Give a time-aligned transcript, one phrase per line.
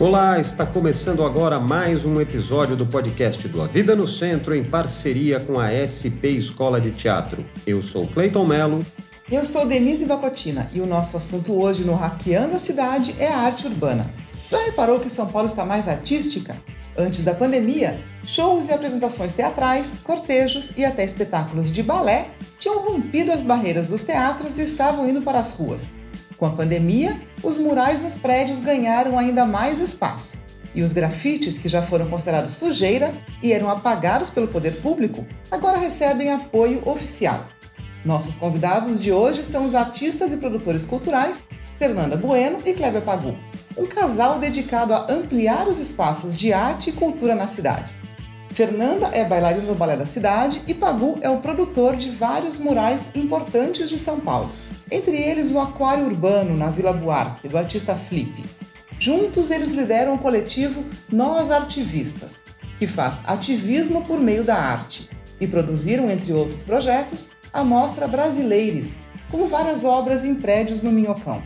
[0.00, 4.64] Olá, está começando agora mais um episódio do podcast do A Vida no Centro em
[4.64, 7.44] parceria com a SP Escola de Teatro.
[7.66, 8.78] Eu sou Cleiton Melo.
[9.30, 13.40] Eu sou Denise Vacotina e o nosso assunto hoje no Hackeando a Cidade é a
[13.40, 14.10] arte urbana.
[14.50, 16.56] Já reparou que São Paulo está mais artística?
[16.96, 23.32] Antes da pandemia, shows e apresentações teatrais, cortejos e até espetáculos de balé tinham rompido
[23.32, 25.99] as barreiras dos teatros e estavam indo para as ruas.
[26.40, 30.38] Com a pandemia, os murais nos prédios ganharam ainda mais espaço.
[30.74, 35.76] E os grafites, que já foram considerados sujeira e eram apagados pelo poder público, agora
[35.76, 37.46] recebem apoio oficial.
[38.06, 41.44] Nossos convidados de hoje são os artistas e produtores culturais
[41.78, 43.36] Fernanda Bueno e Kleber Pagu,
[43.76, 47.92] um casal dedicado a ampliar os espaços de arte e cultura na cidade.
[48.54, 53.10] Fernanda é bailarina do Balé da Cidade e Pagu é o produtor de vários murais
[53.14, 54.50] importantes de São Paulo
[54.90, 58.44] entre eles o Aquário Urbano, na Vila Buarque, do artista Flip.
[58.98, 62.40] Juntos, eles lideram o coletivo Nós Artivistas,
[62.78, 65.08] que faz ativismo por meio da arte,
[65.40, 68.92] e produziram, entre outros projetos, a Mostra Brasileiros,
[69.30, 71.42] com várias obras em prédios no Minhocão.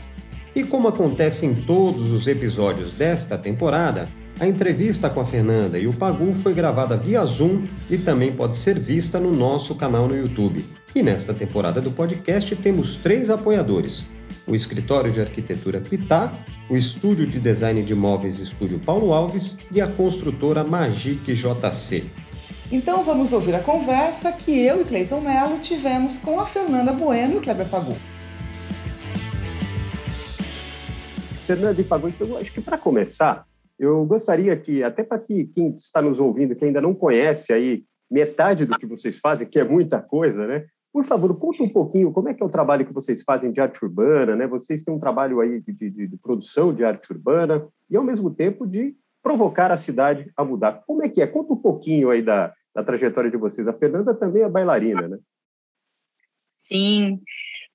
[0.54, 5.86] E como acontece em todos os episódios desta temporada, a entrevista com a Fernanda e
[5.86, 10.16] o Pagu foi gravada via Zoom e também pode ser vista no nosso canal no
[10.16, 10.64] YouTube.
[10.94, 14.06] E nesta temporada do podcast temos três apoiadores:
[14.46, 16.32] o Escritório de Arquitetura Pitá,
[16.70, 22.04] o Estúdio de Design de Móveis Estúdio Paulo Alves e a construtora Magic JC.
[22.70, 27.38] Então vamos ouvir a conversa que eu e Cleiton Mello tivemos com a Fernanda Bueno
[27.38, 27.96] e Kleber Pagu.
[31.44, 33.44] Fernanda e Pagu, então acho que para começar,
[33.76, 37.82] eu gostaria que, até para que quem está nos ouvindo, que ainda não conhece aí
[38.08, 40.66] metade do que vocês fazem, que é muita coisa, né?
[40.94, 43.60] Por favor, conta um pouquinho como é que é o trabalho que vocês fazem de
[43.60, 44.46] arte urbana, né?
[44.46, 48.32] Vocês têm um trabalho aí de, de, de produção de arte urbana e, ao mesmo
[48.32, 50.84] tempo, de provocar a cidade a mudar.
[50.86, 51.26] Como é que é?
[51.26, 53.66] Conta um pouquinho aí da, da trajetória de vocês.
[53.66, 55.18] A Fernanda também é bailarina, né?
[56.68, 57.20] Sim.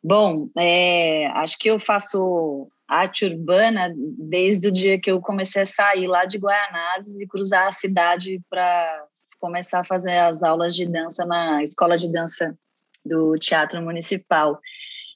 [0.01, 5.65] Bom, é, acho que eu faço arte urbana desde o dia que eu comecei a
[5.65, 9.07] sair lá de Guaianazes e cruzar a cidade para
[9.41, 12.57] começar a fazer as aulas de dança na escola de dança
[13.05, 14.59] do Teatro Municipal.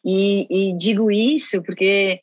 [0.04, 2.22] E, e digo isso porque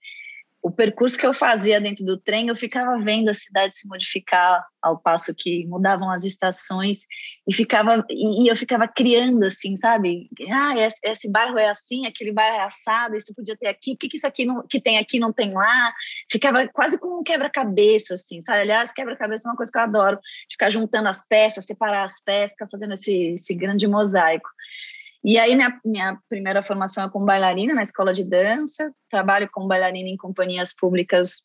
[0.62, 4.62] o percurso que eu fazia dentro do trem, eu ficava vendo a cidade se modificar
[4.82, 7.06] ao passo que mudavam as estações
[7.48, 10.28] e ficava e, eu ficava criando assim, sabe?
[10.50, 14.00] Ah, esse, esse, bairro é assim, aquele bairro é assado, isso podia ter aqui, por
[14.00, 15.94] que, que isso aqui não, que tem aqui não tem lá?
[16.30, 18.60] Ficava quase como um quebra-cabeça assim, sabe?
[18.60, 20.18] Aliás, quebra-cabeça é uma coisa que eu adoro,
[20.50, 24.48] ficar juntando as peças, separar as peças, ficar fazendo esse, esse grande mosaico.
[25.22, 29.68] E aí, minha, minha primeira formação é como bailarina na escola de dança, trabalho como
[29.68, 31.42] bailarina em companhias públicas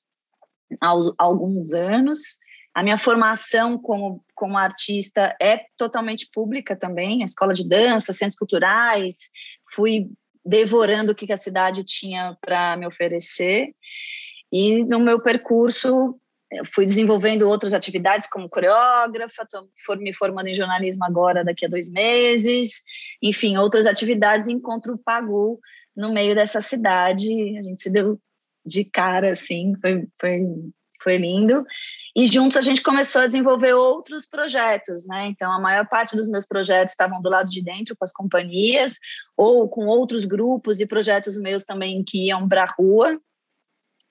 [0.81, 2.37] há, alguns anos.
[2.73, 8.37] A minha formação como, como artista é totalmente pública também, a escola de dança, centros
[8.37, 9.29] culturais,
[9.73, 10.09] fui
[10.45, 13.73] devorando o que a cidade tinha para me oferecer.
[14.51, 16.19] E no meu percurso
[16.65, 21.91] fui desenvolvendo outras atividades como coreógrafa, estou me formando em jornalismo agora daqui a dois
[21.91, 22.81] meses,
[23.21, 25.59] enfim, outras atividades, encontro o Pagu
[25.95, 28.19] no meio dessa cidade, a gente se deu
[28.65, 30.41] de cara, assim, foi, foi,
[31.01, 31.65] foi lindo,
[32.15, 36.27] e juntos a gente começou a desenvolver outros projetos, né, então a maior parte dos
[36.27, 38.95] meus projetos estavam do lado de dentro com as companhias,
[39.37, 43.19] ou com outros grupos e projetos meus também que iam para a rua,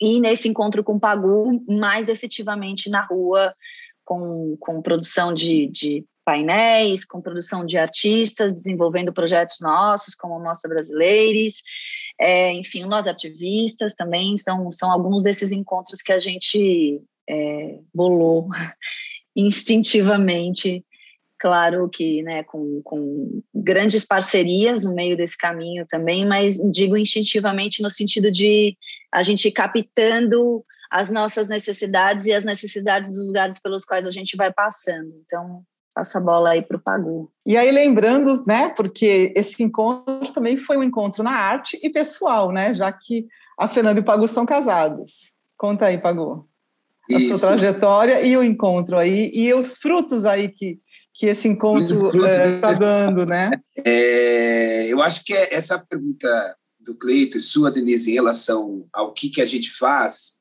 [0.01, 3.55] e nesse encontro com o Pagu, mais efetivamente na rua,
[4.05, 10.71] com, com produção de, de painéis, com produção de artistas, desenvolvendo projetos nossos, como Mostra
[10.71, 11.63] Brasileiros,
[12.19, 18.49] é, enfim, nós ativistas também, são, são alguns desses encontros que a gente é, bolou
[19.37, 20.85] instintivamente,
[21.39, 27.83] claro que né, com, com grandes parcerias no meio desse caminho também, mas digo instintivamente
[27.83, 28.77] no sentido de
[29.15, 34.37] a gente captando as nossas necessidades e as necessidades dos lugares pelos quais a gente
[34.37, 35.15] vai passando.
[35.25, 35.63] Então,
[35.95, 37.31] passo a bola aí para o Pagu.
[37.47, 42.51] E aí, lembrando, né, porque esse encontro também foi um encontro na arte e pessoal,
[42.51, 45.33] né, já que a Fernanda e o Pagu são casados.
[45.57, 46.49] Conta aí, Pagu.
[47.09, 47.39] A Isso.
[47.39, 50.81] sua trajetória e o encontro aí, e os frutos aí que,
[51.13, 53.53] que esse encontro está é, dando, né?
[53.87, 59.13] É, eu acho que é essa pergunta do Cleito e sua, Denise, em relação ao
[59.13, 60.35] que, que a gente faz,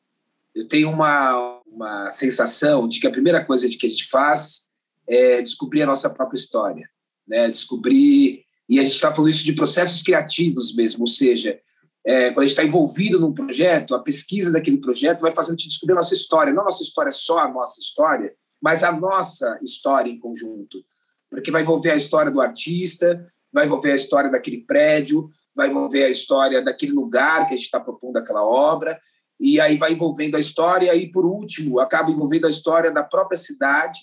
[0.54, 4.69] eu tenho uma, uma sensação de que a primeira coisa que a gente faz
[5.07, 6.88] é descobrir a nossa própria história,
[7.28, 7.50] né?
[7.50, 8.44] descobrir.
[8.69, 11.60] E a gente está falando isso de processos criativos mesmo, ou seja,
[12.06, 15.57] é, quando a gente está envolvido num projeto, a pesquisa daquele projeto vai fazendo a
[15.57, 16.51] gente descobrir a nossa história.
[16.51, 20.84] Não a nossa história só a nossa história, mas a nossa história em conjunto.
[21.30, 26.03] Porque vai envolver a história do artista, vai envolver a história daquele prédio, vai envolver
[26.03, 29.00] a história daquele lugar que a gente está propondo aquela obra,
[29.39, 33.38] e aí vai envolvendo a história, e por último, acaba envolvendo a história da própria
[33.38, 34.00] cidade,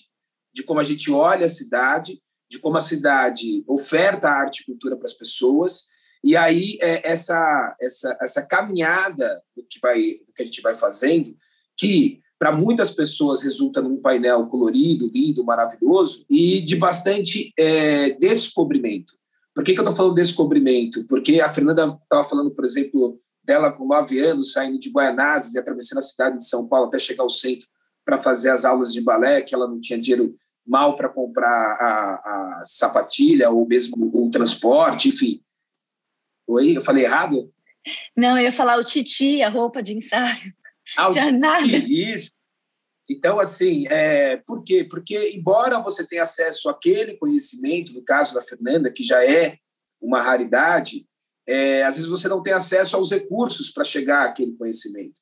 [0.53, 4.97] de como a gente olha a cidade, de como a cidade oferta arte e cultura
[4.97, 5.87] para as pessoas,
[6.23, 9.99] e aí é, essa, essa, essa caminhada que, vai,
[10.35, 11.35] que a gente vai fazendo,
[11.77, 19.13] que para muitas pessoas resulta num painel colorido, lindo, maravilhoso, e de bastante é, descobrimento.
[19.53, 21.05] Por que, que eu estou falando descobrimento?
[21.07, 25.59] Porque a Fernanda estava falando, por exemplo, dela com nove anos, saindo de Guaianazes e
[25.59, 27.67] atravessando a cidade de São Paulo até chegar ao centro
[28.05, 32.59] para fazer as aulas de balé, que ela não tinha dinheiro mal para comprar a,
[32.59, 35.41] a, sapatilha ou mesmo o transporte, enfim.
[36.47, 37.51] Oi, eu falei errado?
[38.15, 40.53] Não, eu ia falar o titi, a roupa de ensaio.
[40.97, 41.65] Ah, Já nada.
[41.65, 42.31] Isso.
[43.11, 44.85] Então, assim, é, por quê?
[44.89, 49.57] Porque, embora você tenha acesso àquele conhecimento, no caso da Fernanda, que já é
[49.99, 51.05] uma raridade,
[51.45, 55.19] é, às vezes você não tem acesso aos recursos para chegar àquele conhecimento.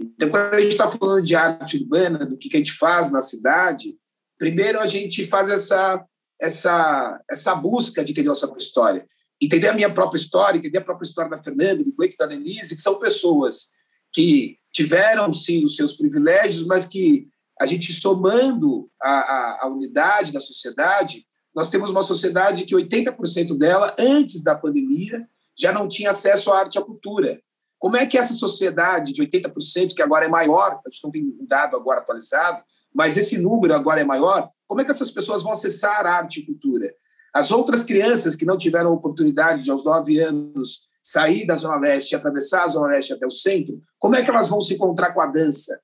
[0.00, 3.12] Então, quando a gente está falando de arte urbana, do que, que a gente faz
[3.12, 3.98] na cidade,
[4.38, 6.02] primeiro a gente faz essa,
[6.40, 9.08] essa, essa busca de entender a nossa própria história.
[9.42, 12.74] Entender a minha própria história, entender a própria história da Fernanda, do Cleito da Denise,
[12.74, 13.72] que são pessoas
[14.14, 17.28] que tiveram, sim, os seus privilégios, mas que
[17.60, 23.56] a gente somando a, a, a unidade da sociedade, nós temos uma sociedade que 80%
[23.56, 25.26] dela, antes da pandemia,
[25.56, 27.40] já não tinha acesso à arte e à cultura.
[27.78, 31.22] Como é que essa sociedade de 80%, que agora é maior, a gente não tem
[31.22, 32.62] um dado agora atualizado,
[32.92, 36.46] mas esse número agora é maior, como é que essas pessoas vão acessar arte e
[36.46, 36.92] cultura?
[37.32, 42.16] As outras crianças que não tiveram oportunidade de, aos nove anos, sair da Zona Leste
[42.16, 45.20] atravessar a Zona Leste até o centro, como é que elas vão se encontrar com
[45.20, 45.78] a dança?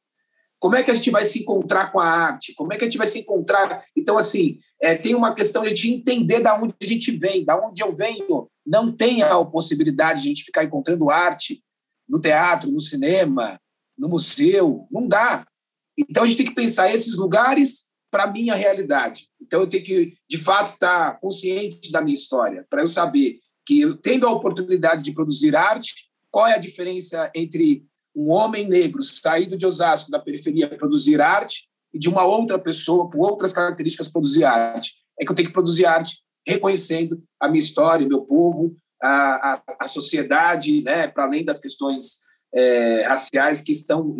[0.58, 2.55] Como é que a gente vai se encontrar com a arte?
[2.55, 3.82] Como é que a gente vai se encontrar?
[3.96, 7.82] Então, assim, é, tem uma questão de entender da onde a gente vem, da onde
[7.82, 8.50] eu venho.
[8.67, 11.62] Não tem a possibilidade de a gente ficar encontrando arte
[12.08, 13.58] no teatro, no cinema,
[13.96, 14.87] no museu.
[14.90, 15.46] Não dá.
[15.99, 19.28] Então a gente tem que pensar esses lugares para a minha realidade.
[19.40, 23.80] Então eu tenho que, de fato, estar consciente da minha história, para eu saber que
[23.80, 27.84] eu tendo a oportunidade de produzir arte, qual é a diferença entre
[28.14, 33.10] um homem negro saído de Osasco, da periferia, produzir arte, e de uma outra pessoa
[33.10, 34.94] com outras características produzir arte.
[35.18, 39.62] É que eu tenho que produzir arte reconhecendo a minha história, meu povo, a, a,
[39.80, 42.20] a sociedade, né, para além das questões
[42.54, 44.16] é, raciais que estão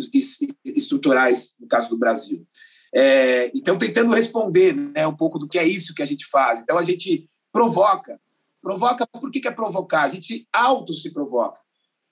[0.65, 2.45] estruturais no caso do Brasil.
[2.93, 6.61] É, então, tentando responder né, um pouco do que é isso que a gente faz.
[6.61, 8.19] Então, a gente provoca.
[8.61, 10.03] Provoca, por que, é provocar?
[10.03, 11.59] A gente auto se provoca.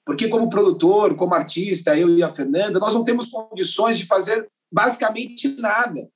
[0.05, 4.49] Porque, como produtor, como artista, eu e a Fernanda, nós não temos condições de fazer
[4.71, 6.09] basicamente nada,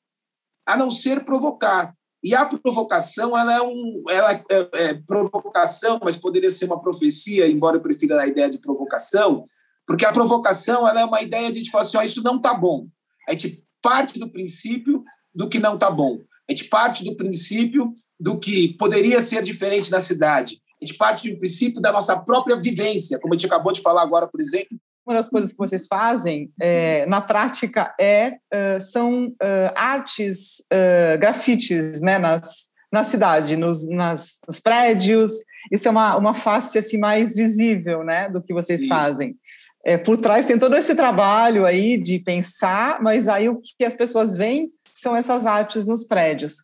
[0.65, 1.93] a não ser provocar.
[2.23, 4.43] E a provocação, ela é um, ela é,
[4.73, 9.43] é provocação, mas poderia ser uma profecia, embora eu prefira a ideia de provocação,
[9.85, 12.87] porque a provocação ela é uma ideia de falar assim, isso não está bom.
[13.27, 15.03] A gente parte do princípio
[15.35, 16.19] do que não está bom.
[16.49, 20.57] A gente parte do princípio do que poderia ser diferente na cidade.
[20.81, 24.01] A gente parte do princípio da nossa própria vivência, como a gente acabou de falar
[24.01, 24.77] agora, por exemplo.
[25.05, 31.17] Uma das coisas que vocês fazem é, na prática é uh, são uh, artes, uh,
[31.19, 35.31] grafites, né, nas, na cidade, nos, nas, nos prédios.
[35.71, 38.89] Isso é uma, uma face assim mais visível, né, do que vocês Isso.
[38.89, 39.37] fazem
[39.83, 43.93] é, por trás tem todo esse trabalho aí de pensar, mas aí o que as
[43.93, 44.69] pessoas veem
[45.03, 46.55] são essas artes nos prédios.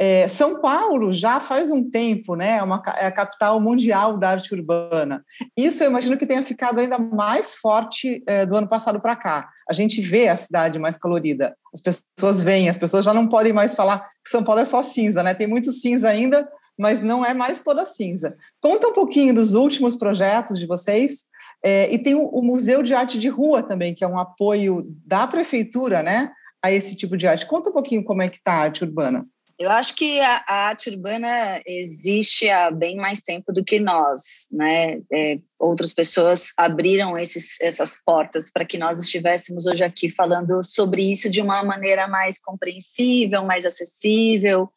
[0.00, 4.30] É, São Paulo já faz um tempo, né, é, uma, é a capital mundial da
[4.30, 5.22] arte urbana.
[5.54, 9.50] Isso eu imagino que tenha ficado ainda mais forte é, do ano passado para cá.
[9.68, 13.52] A gente vê a cidade mais colorida, as pessoas veem, as pessoas já não podem
[13.52, 15.34] mais falar que São Paulo é só cinza, né?
[15.34, 18.34] Tem muito cinza ainda, mas não é mais toda cinza.
[18.58, 21.24] Conta um pouquinho dos últimos projetos de vocês
[21.62, 24.86] é, e tem o, o, Museu de Arte de Rua também, que é um apoio
[25.04, 26.30] da prefeitura, né,
[26.62, 27.46] a esse tipo de arte.
[27.46, 29.26] Conta um pouquinho como é que está a arte urbana.
[29.60, 34.48] Eu acho que a, a, arte urbana existe há bem mais tempo do que nós,
[34.50, 35.02] né?
[35.12, 41.02] É, outras pessoas abriram esses, essas portas para que nós estivéssemos hoje aqui falando sobre
[41.02, 44.72] isso de uma maneira mais compreensível, mais acessível,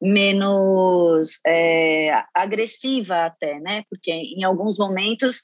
[0.00, 3.84] menos é, agressiva até, né?
[3.90, 5.42] Porque em alguns momentos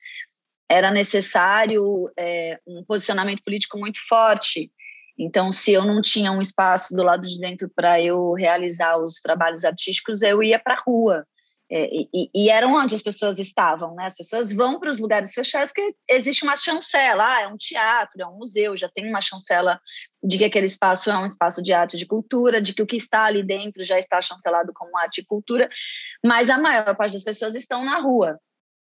[0.67, 4.73] era necessário é, um posicionamento político muito forte.
[5.19, 9.21] Então, se eu não tinha um espaço do lado de dentro para eu realizar os
[9.21, 11.27] trabalhos artísticos, eu ia para a rua.
[11.75, 14.05] É, e, e, eram onde as pessoas estavam, né?
[14.05, 18.21] As pessoas vão para os lugares fechados porque existe uma chancela, ah, é um teatro,
[18.21, 19.81] é um museu, já tem uma chancela
[20.23, 22.87] de que aquele espaço é um espaço de arte e de cultura, de que o
[22.87, 25.67] que está ali dentro já está chancelado como arte e cultura,
[26.23, 28.39] mas a maior parte das pessoas estão na rua.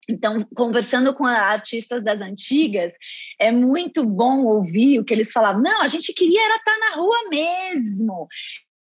[0.10, 2.93] Então, conversando com artistas das antigas,
[3.39, 5.62] é muito bom ouvir o que eles falavam.
[5.62, 8.27] Não, a gente queria era estar na rua mesmo.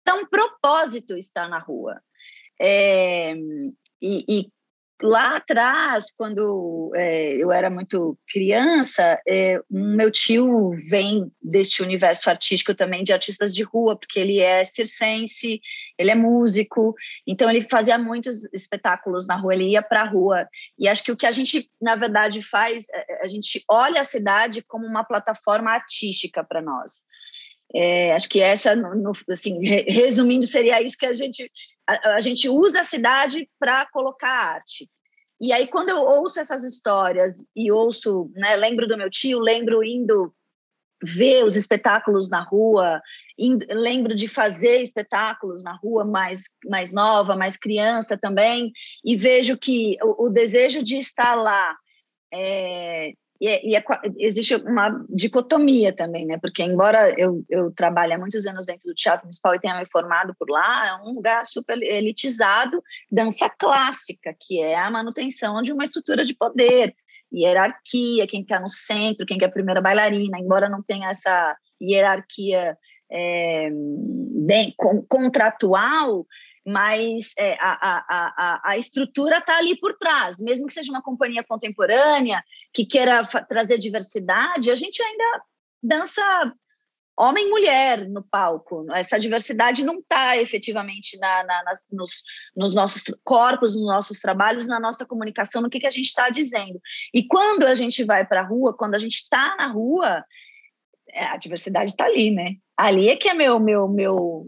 [0.08, 2.02] Era um propósito estar na rua.
[2.60, 3.34] É,
[4.02, 4.50] e, e
[5.02, 12.74] lá atrás, quando é, eu era muito criança, é, meu tio vem deste universo artístico
[12.74, 15.62] também de artistas de rua, porque ele é circense,
[15.98, 20.48] ele é músico, então ele fazia muitos espetáculos na rua, ele ia para a rua.
[20.78, 24.06] E acho que o que a gente, na verdade, faz, é, a gente olha a
[24.06, 27.10] cidade como uma plataforma artística para nós.
[27.74, 31.50] É, acho que essa, no, no, assim, resumindo, seria isso que a gente
[31.88, 34.90] a, a gente usa a cidade para colocar arte.
[35.40, 39.84] E aí, quando eu ouço essas histórias e ouço, né, lembro do meu tio, lembro
[39.84, 40.34] indo
[41.04, 43.02] ver os espetáculos na rua,
[43.38, 48.72] indo, lembro de fazer espetáculos na rua mais, mais nova, mais criança também,
[49.04, 51.76] e vejo que o, o desejo de estar lá
[52.32, 53.84] é, e, é, e é,
[54.20, 56.38] existe uma dicotomia também, né?
[56.40, 59.86] Porque embora eu, eu trabalhe há muitos anos dentro do Teatro Municipal e tenha me
[59.88, 65.74] formado por lá, é um lugar super elitizado, dança clássica, que é a manutenção de
[65.74, 66.96] uma estrutura de poder,
[67.34, 72.78] hierarquia, quem está no centro, quem é a primeira bailarina, embora não tenha essa hierarquia
[73.12, 74.76] é, bem,
[75.10, 76.28] contratual,
[76.66, 78.06] mas é, a, a,
[78.38, 80.40] a, a estrutura está ali por trás.
[80.40, 85.44] Mesmo que seja uma companhia contemporânea que queira trazer diversidade, a gente ainda
[85.82, 86.54] dança
[87.18, 88.86] homem e mulher no palco.
[88.94, 92.24] Essa diversidade não está efetivamente na, na, nas, nos,
[92.56, 96.30] nos, nossos corpos, nos nossos trabalhos, na nossa comunicação, no que, que a gente está
[96.30, 96.80] dizendo.
[97.14, 100.24] E quando a gente vai para a rua, quando a gente está na rua,
[101.10, 102.56] é, a diversidade está ali, né?
[102.78, 104.48] Ali é que é meu, meu, meu,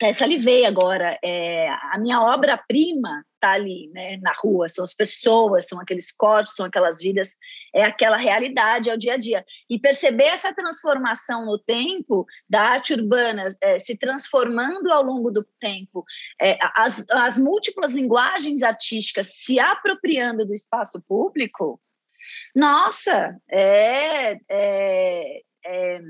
[0.00, 5.68] até salivei agora, é, a minha obra-prima está ali, né, na rua, são as pessoas,
[5.68, 7.36] são aqueles corpos, são aquelas vidas,
[7.74, 9.44] é aquela realidade, é o dia a dia.
[9.68, 15.46] E perceber essa transformação no tempo da arte urbana é, se transformando ao longo do
[15.60, 16.02] tempo,
[16.40, 21.78] é, as, as múltiplas linguagens artísticas se apropriando do espaço público,
[22.56, 26.00] nossa, é, é, é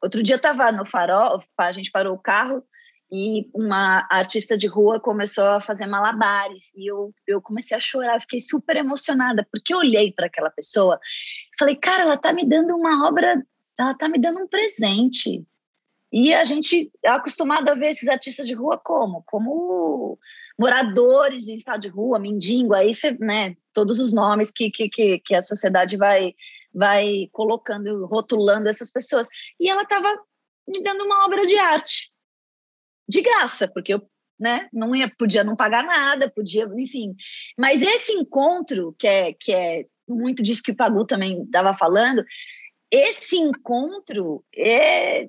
[0.00, 2.62] Outro dia eu estava no farol, a gente parou o carro,
[3.10, 8.20] e uma artista de rua começou a fazer malabares e eu, eu comecei a chorar,
[8.20, 11.00] fiquei super emocionada, porque eu olhei para aquela pessoa
[11.58, 13.44] falei, cara, ela está me dando uma obra,
[13.76, 15.44] ela está me dando um presente.
[16.10, 19.22] E a gente é acostumado a ver esses artistas de rua como?
[19.26, 20.18] Como
[20.58, 25.18] moradores em estado de rua, mendigo, aí você, né, todos os nomes que, que, que,
[25.18, 26.34] que a sociedade vai,
[26.72, 29.28] vai colocando, rotulando essas pessoas.
[29.60, 30.08] E ela estava
[30.66, 32.10] me dando uma obra de arte
[33.08, 34.02] de graça, porque eu
[34.38, 37.14] né, não ia, podia não pagar nada, podia, enfim.
[37.56, 42.24] Mas esse encontro, que é, que é muito disso que o Pagu também estava falando,
[42.90, 45.26] esse encontro é,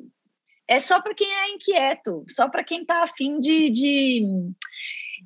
[0.67, 4.23] é só para quem é inquieto, só para quem está afim de, de,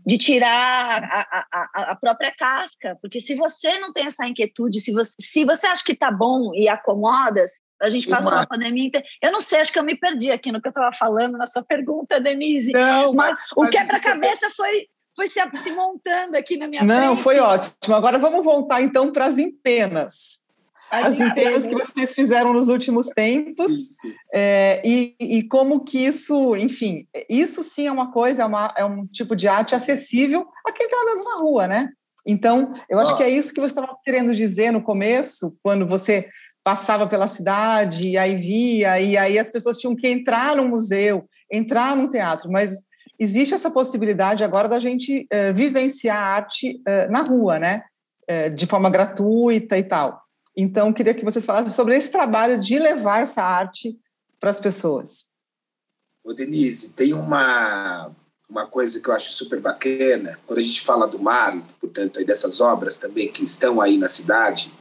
[0.05, 4.91] de tirar a, a, a, própria casca, porque se você não tem essa inquietude, se
[4.91, 7.43] você, se você acha que está bom e acomoda,
[7.81, 8.41] a gente passou uma...
[8.41, 9.05] a pandemia inteira.
[9.21, 11.45] Eu não sei, acho que eu me perdi aqui no que eu estava falando na
[11.45, 12.71] sua pergunta, Denise.
[12.71, 17.07] Não, mas, mas o quebra-cabeça foi, foi se, se, montando aqui na minha não, frente.
[17.07, 17.95] Não, foi ótimo.
[17.95, 20.42] Agora vamos voltar então para as empenas.
[20.93, 23.71] As, as empenas que vocês fizeram nos últimos tempos
[24.31, 28.85] é, e, e, como que isso, enfim, isso sim é uma coisa, é, uma, é
[28.85, 31.89] um tipo de arte acessível a quem está andando na rua, né?
[32.23, 33.17] Então, eu acho oh.
[33.17, 36.29] que é isso que você estava querendo dizer no começo, quando você
[36.63, 41.27] passava pela cidade, e aí via, e aí as pessoas tinham que entrar no museu,
[41.51, 42.77] entrar no teatro, mas
[43.19, 47.81] existe essa possibilidade agora da gente uh, vivenciar a arte uh, na rua, né?
[48.29, 50.22] Uh, de forma gratuita e tal.
[50.55, 53.97] Então, queria que vocês falassem sobre esse trabalho de levar essa arte
[54.39, 55.25] para as pessoas.
[56.23, 58.11] Ô, Denise, tem uma,
[58.49, 62.61] uma coisa que eu acho super bacana, quando a gente fala do mar, portanto, dessas
[62.61, 64.71] obras também que estão aí na cidade,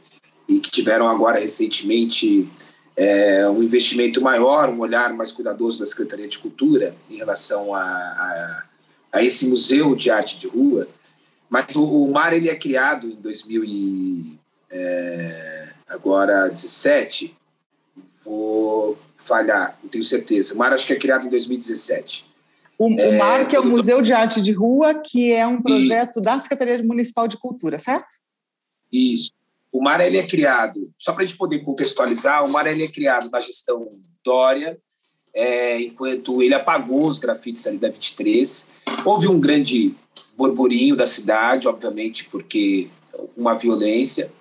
[0.47, 2.47] e que tiveram agora recentemente
[2.95, 7.81] é, um investimento maior, um olhar mais cuidadoso da Secretaria de Cultura em relação a,
[7.81, 8.63] a,
[9.13, 10.87] a esse museu de arte de rua.
[11.49, 14.39] Mas o, o MAR ele é criado em 2000 e,
[14.69, 15.62] é,
[15.93, 17.35] agora 17.
[18.23, 20.53] Vou falhar, não tenho certeza.
[20.53, 22.25] O MAR acho que é criado em 2017.
[22.77, 26.19] O, o é, MARC é o Museu de Arte de Rua, que é um projeto
[26.19, 26.21] e...
[26.21, 28.15] da Secretaria Municipal de Cultura, certo?
[28.91, 29.31] Isso.
[29.71, 32.87] O MAR ele é criado, só para a gente poder contextualizar, o MAR ele é
[32.87, 33.89] criado na gestão
[34.23, 34.77] Dória,
[35.33, 38.67] é, enquanto ele apagou os grafites ali da 23.
[39.03, 39.95] Houve um grande
[40.37, 42.87] borburinho da cidade, obviamente, porque
[43.35, 44.31] uma violência.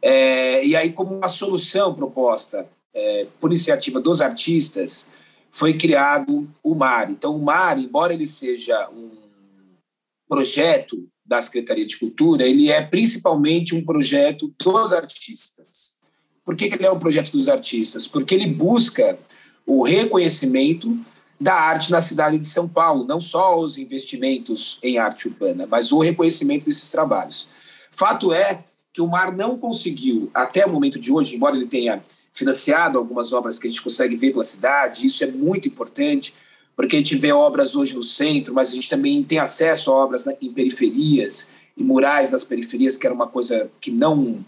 [0.00, 5.10] É, e aí, como uma solução proposta é, por iniciativa dos artistas,
[5.50, 7.10] foi criado o MAR.
[7.10, 9.10] Então, o MAR, embora ele seja um
[10.28, 15.98] projeto da Secretaria de Cultura, ele é principalmente um projeto dos artistas.
[16.44, 18.06] Por que, que ele é um projeto dos artistas?
[18.06, 19.18] Porque ele busca
[19.66, 20.98] o reconhecimento
[21.40, 25.92] da arte na cidade de São Paulo, não só os investimentos em arte urbana, mas
[25.92, 27.48] o reconhecimento desses trabalhos.
[27.90, 28.64] Fato é
[28.98, 32.02] que o MAR não conseguiu, até o momento de hoje, embora ele tenha
[32.32, 36.34] financiado algumas obras que a gente consegue ver pela cidade, isso é muito importante,
[36.74, 39.94] porque a gente vê obras hoje no centro, mas a gente também tem acesso a
[39.94, 44.44] obras em periferias, e murais nas periferias, que era uma coisa que não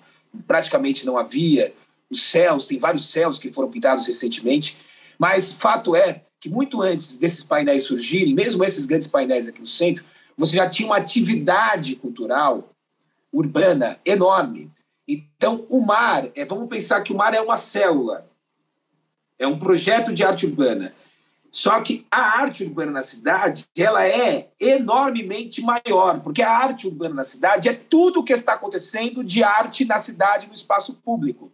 [0.48, 1.72] praticamente não havia.
[2.10, 4.76] Os céus, tem vários céus que foram pintados recentemente,
[5.16, 9.66] mas fato é que muito antes desses painéis surgirem, mesmo esses grandes painéis aqui no
[9.68, 10.04] centro,
[10.36, 12.69] você já tinha uma atividade cultural
[13.32, 14.70] urbana enorme.
[15.06, 18.28] Então, o mar, é, vamos pensar que o mar é uma célula,
[19.38, 20.94] é um projeto de arte urbana.
[21.50, 27.16] Só que a arte urbana na cidade, ela é enormemente maior, porque a arte urbana
[27.16, 31.52] na cidade é tudo o que está acontecendo de arte na cidade, no espaço público.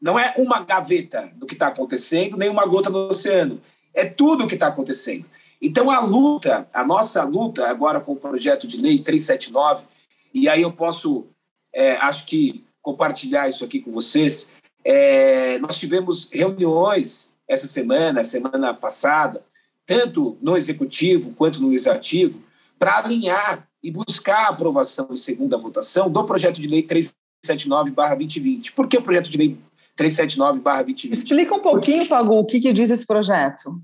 [0.00, 3.60] Não é uma gaveta do que está acontecendo, nem uma gota no oceano.
[3.94, 5.24] É tudo o que está acontecendo.
[5.60, 9.86] Então, a luta, a nossa luta, agora com o projeto de lei 379,
[10.32, 11.26] e aí eu posso,
[11.74, 14.52] é, acho que, compartilhar isso aqui com vocês.
[14.84, 19.44] É, nós tivemos reuniões essa semana, semana passada,
[19.84, 22.42] tanto no executivo quanto no legislativo,
[22.78, 28.72] para alinhar e buscar a aprovação em segunda votação do projeto de lei 379/2020.
[28.72, 29.58] Por que o projeto de lei
[30.00, 31.12] 379/2020.
[31.12, 33.80] Explica um pouquinho, Pagu, o que, que diz esse projeto.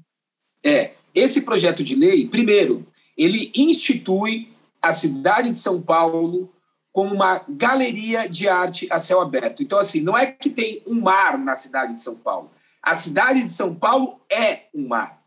[0.64, 4.48] É, esse projeto de lei, primeiro, ele institui
[4.86, 6.52] a cidade de São Paulo
[6.92, 9.62] como uma galeria de arte a céu aberto.
[9.62, 12.50] Então, assim, não é que tem um mar na cidade de São Paulo.
[12.82, 15.20] A cidade de São Paulo é um mar.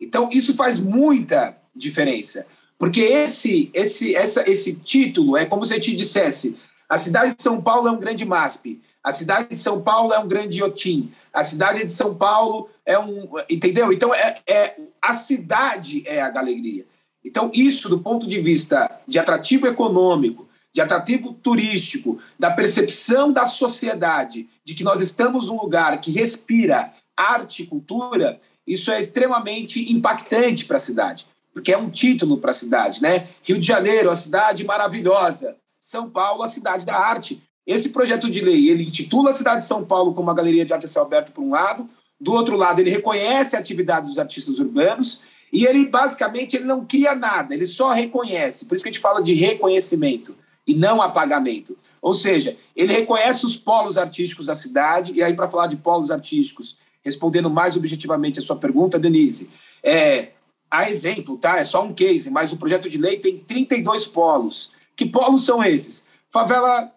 [0.00, 2.46] Então, isso faz muita diferença.
[2.78, 6.56] Porque esse, esse, essa, esse título é como se eu te dissesse:
[6.88, 10.18] a cidade de São Paulo é um grande MASP, a cidade de São Paulo é
[10.18, 11.10] um grande iotim.
[11.32, 13.28] A cidade de São Paulo é um.
[13.50, 13.92] Entendeu?
[13.92, 16.86] Então, é, é, a cidade é a galeria.
[17.28, 23.44] Então, isso, do ponto de vista de atrativo econômico, de atrativo turístico, da percepção da
[23.44, 29.92] sociedade de que nós estamos num lugar que respira arte e cultura, isso é extremamente
[29.92, 33.28] impactante para a cidade, porque é um título para a cidade, né?
[33.42, 35.54] Rio de Janeiro, a cidade maravilhosa.
[35.78, 37.42] São Paulo, a cidade da arte.
[37.66, 40.72] Esse projeto de lei, ele intitula a cidade de São Paulo como uma galeria de
[40.72, 41.86] arte a céu aberto por um lado,
[42.18, 46.84] do outro lado ele reconhece a atividade dos artistas urbanos e ele basicamente ele não
[46.84, 48.66] cria nada, ele só reconhece.
[48.66, 51.76] Por isso que a gente fala de reconhecimento e não apagamento.
[52.00, 56.10] Ou seja, ele reconhece os polos artísticos da cidade e aí para falar de polos
[56.10, 59.50] artísticos, respondendo mais objetivamente a sua pergunta, Denise,
[59.82, 60.30] é
[60.70, 61.58] a exemplo, tá?
[61.58, 64.72] É só um case, mas o projeto de lei tem 32 polos.
[64.94, 66.06] Que polos são esses?
[66.30, 66.92] Favela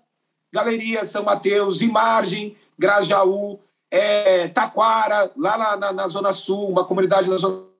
[0.51, 3.59] Galeria São Mateus, Imagem, Grajaú,
[3.89, 7.70] é, Taquara, lá na, na, na, Zona Sul, uma comunidade na Zona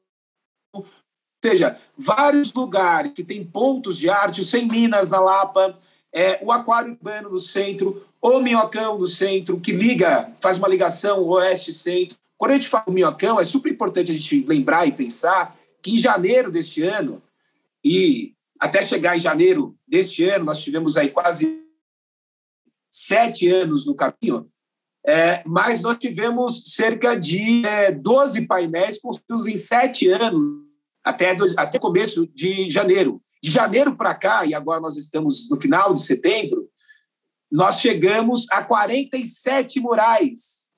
[1.44, 5.78] seja, vários lugares que tem pontos de arte, o Sem Minas na Lapa,
[6.14, 11.24] é, o Aquário Urbano no centro, o Minhocão no centro, que liga, faz uma ligação
[11.24, 12.18] oeste-centro.
[12.38, 15.94] Quando a gente fala do Minhocão, é super importante a gente lembrar e pensar que
[15.94, 17.22] em janeiro deste ano,
[17.84, 21.66] e até chegar em janeiro deste ano, nós tivemos aí quase
[22.90, 24.48] sete anos no caminho,
[25.04, 30.71] é, mas nós tivemos cerca de é, 12 painéis construídos em sete anos,
[31.04, 33.22] até, dois, até começo de janeiro.
[33.42, 36.70] De janeiro para cá, e agora nós estamos no final de setembro,
[37.52, 40.70] nós chegamos a 47 murais,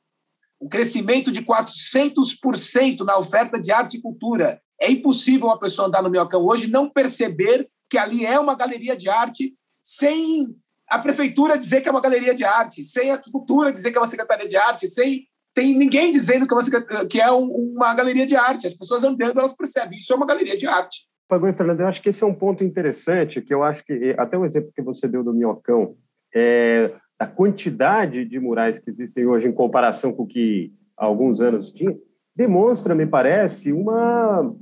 [0.59, 4.61] um crescimento de 400% na oferta de arte e cultura.
[4.81, 8.95] É impossível uma pessoa andar no Minhocão hoje não perceber que ali é uma galeria
[8.95, 10.55] de arte sem
[10.89, 14.01] a prefeitura dizer que é uma galeria de arte, sem a cultura dizer que é
[14.01, 18.25] uma secretaria de arte, sem tem ninguém dizendo que é uma, que é uma galeria
[18.25, 18.67] de arte.
[18.67, 21.07] As pessoas andando, elas percebem, isso é uma galeria de arte.
[21.27, 24.37] Pagou Fernando, eu acho que esse é um ponto interessante, que eu acho que, até
[24.37, 25.95] o exemplo que você deu do Minhocão,
[26.33, 31.39] é, a quantidade de murais que existem hoje em comparação com o que há alguns
[31.41, 31.95] anos tinha,
[32.35, 34.53] demonstra, me parece, uma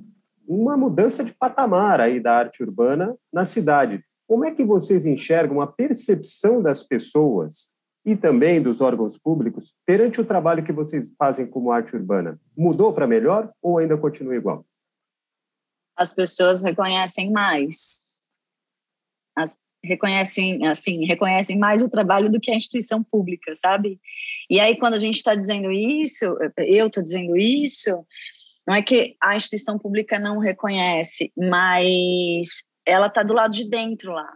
[0.47, 4.03] uma mudança de patamar aí da arte urbana na cidade.
[4.27, 10.19] Como é que vocês enxergam a percepção das pessoas e também dos órgãos públicos perante
[10.19, 12.39] o trabalho que vocês fazem como arte urbana?
[12.57, 14.65] Mudou para melhor ou ainda continua igual?
[15.95, 18.05] As pessoas reconhecem mais.
[19.35, 23.99] As reconhecem assim reconhecem mais o trabalho do que a instituição pública sabe
[24.49, 28.05] e aí quando a gente está dizendo isso eu estou dizendo isso
[28.67, 34.11] não é que a instituição pública não reconhece mas ela está do lado de dentro
[34.11, 34.31] lá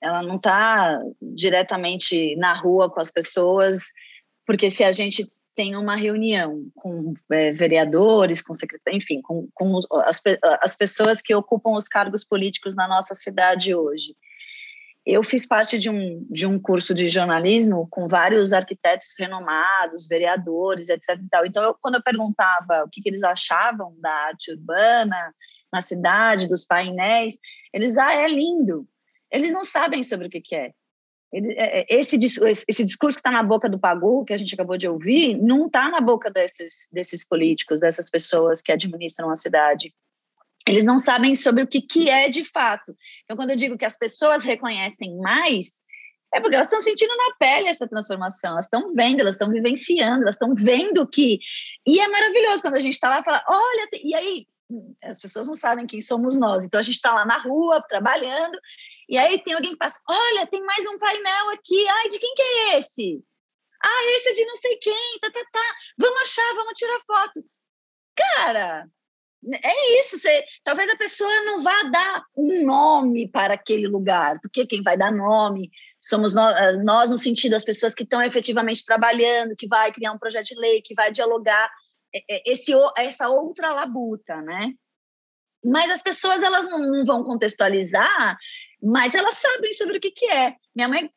[0.00, 3.82] ela não está diretamente na rua com as pessoas
[4.48, 9.76] porque se a gente tem uma reunião com é, vereadores, com secretários, enfim, com, com
[10.06, 10.22] as,
[10.62, 14.16] as pessoas que ocupam os cargos políticos na nossa cidade hoje.
[15.04, 20.88] Eu fiz parte de um, de um curso de jornalismo com vários arquitetos renomados, vereadores,
[20.88, 21.18] etc.
[21.44, 25.34] Então, eu, quando eu perguntava o que, que eles achavam da arte urbana
[25.70, 27.36] na cidade, dos painéis,
[27.74, 28.86] eles, ah, é lindo.
[29.30, 30.72] Eles não sabem sobre o que, que é.
[31.32, 34.54] Ele, é, é, esse, esse discurso que está na boca do Pagu, que a gente
[34.54, 39.36] acabou de ouvir, não está na boca desses, desses políticos, dessas pessoas que administram a
[39.36, 39.94] cidade.
[40.66, 42.96] Eles não sabem sobre o que, que é de fato.
[43.24, 45.82] Então, quando eu digo que as pessoas reconhecem mais,
[46.32, 50.22] é porque elas estão sentindo na pele essa transformação, elas estão vendo, elas estão vivenciando,
[50.22, 51.38] elas estão vendo que.
[51.86, 54.46] E é maravilhoso quando a gente está lá e fala: olha, e aí
[55.02, 56.64] as pessoas não sabem quem somos nós.
[56.64, 58.58] Então a gente está lá na rua trabalhando
[59.08, 61.88] e aí tem alguém que passa, olha, tem mais um painel aqui.
[61.88, 63.24] Ai, de quem que é esse?
[63.82, 65.74] Ah, esse é de não sei quem, tá, tá, tá.
[65.96, 67.44] Vamos achar, vamos tirar foto.
[68.16, 68.86] Cara,
[69.64, 70.18] é isso.
[70.18, 74.96] Você, talvez a pessoa não vá dar um nome para aquele lugar, porque quem vai
[74.96, 79.92] dar nome somos nós, nós no sentido das pessoas que estão efetivamente trabalhando, que vai
[79.92, 81.70] criar um projeto de lei, que vai dialogar
[82.14, 84.72] é, é, esse, essa outra labuta, né?
[85.64, 88.38] Mas as pessoas elas não vão contextualizar
[88.82, 90.54] mas elas sabem sobre o que, que é.
[90.74, 91.10] Minha mãe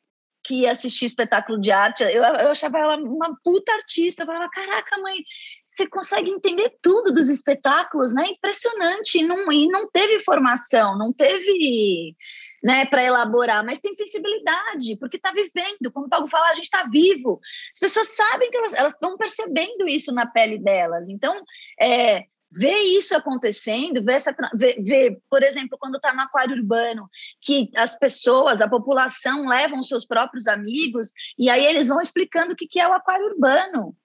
[0.43, 4.23] que ia assistir espetáculo de arte, eu, eu achava ela uma puta artista.
[4.23, 5.17] Eu falava, caraca, mãe,
[5.65, 8.25] você consegue entender tudo dos espetáculos, né?
[8.27, 9.19] Impressionante.
[9.19, 12.15] E não, e não teve formação, não teve
[12.63, 15.91] né, para elaborar, mas tem sensibilidade, porque está vivendo.
[15.93, 17.39] Como o Paulo fala, a gente está vivo.
[17.73, 21.09] As pessoas sabem que elas estão percebendo isso na pele delas.
[21.09, 21.43] Então,
[21.79, 27.07] é, ver isso acontecendo, ver, essa, ver, ver por exemplo, quando está no aquário urbano,
[27.39, 32.55] que as pessoas, a população levam seus próprios amigos e aí eles vão explicando o
[32.55, 33.95] que, que é o aquário urbano.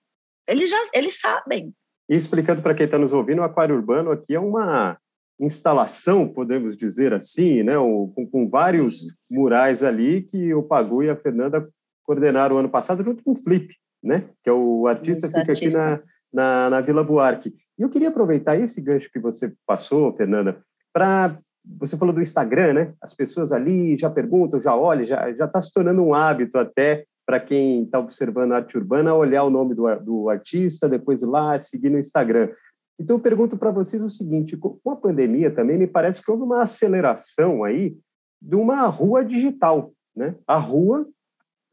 [0.47, 1.75] Eles já eles sabem.
[2.09, 4.97] E explicando para quem está nos ouvindo, o aquário urbano aqui é uma
[5.41, 11.17] instalação, podemos dizer assim, né, com, com vários murais ali que o Pagu e a
[11.17, 11.69] Fernanda
[12.05, 15.69] coordenaram ano passado junto com o Flip, né, que é o artista que fica aqui
[15.69, 16.01] na,
[16.33, 17.55] na, na Vila Buarque.
[17.79, 20.63] E eu queria aproveitar esse gancho que você passou, Fernanda,
[20.93, 21.39] para
[21.79, 22.95] você falou do Instagram, né?
[23.01, 27.41] As pessoas ali já perguntam, já olham, já está se tornando um hábito até para
[27.41, 31.59] quem está observando a arte urbana olhar o nome do, do artista, depois ir lá
[31.59, 32.51] seguir no Instagram.
[32.99, 36.45] Então eu pergunto para vocês o seguinte: com a pandemia também me parece que houve
[36.45, 37.99] uma aceleração aí
[38.41, 40.37] de uma rua digital, né?
[40.47, 41.07] A rua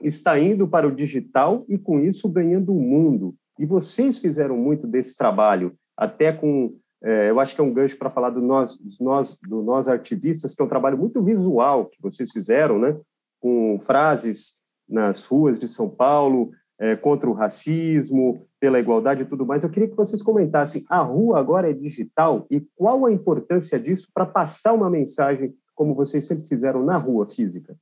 [0.02, 3.36] está indo para o digital e com isso ganhando o mundo.
[3.60, 7.98] E vocês fizeram muito desse trabalho, até com, é, eu acho que é um gancho
[7.98, 12.02] para falar do nós, nós, do nós artivistas, que é um trabalho muito visual que
[12.02, 12.98] vocês fizeram, né?
[13.40, 19.46] Com frases nas ruas de São Paulo é, contra o racismo, pela igualdade e tudo
[19.46, 19.64] mais.
[19.64, 24.10] Eu queria que vocês comentassem: a rua agora é digital e qual a importância disso
[24.14, 27.76] para passar uma mensagem como vocês sempre fizeram na rua física?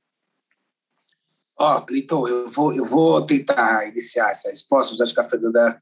[1.64, 5.80] Ó, oh, eu vou, eu vou tentar iniciar essa resposta, mas acho que a Fernanda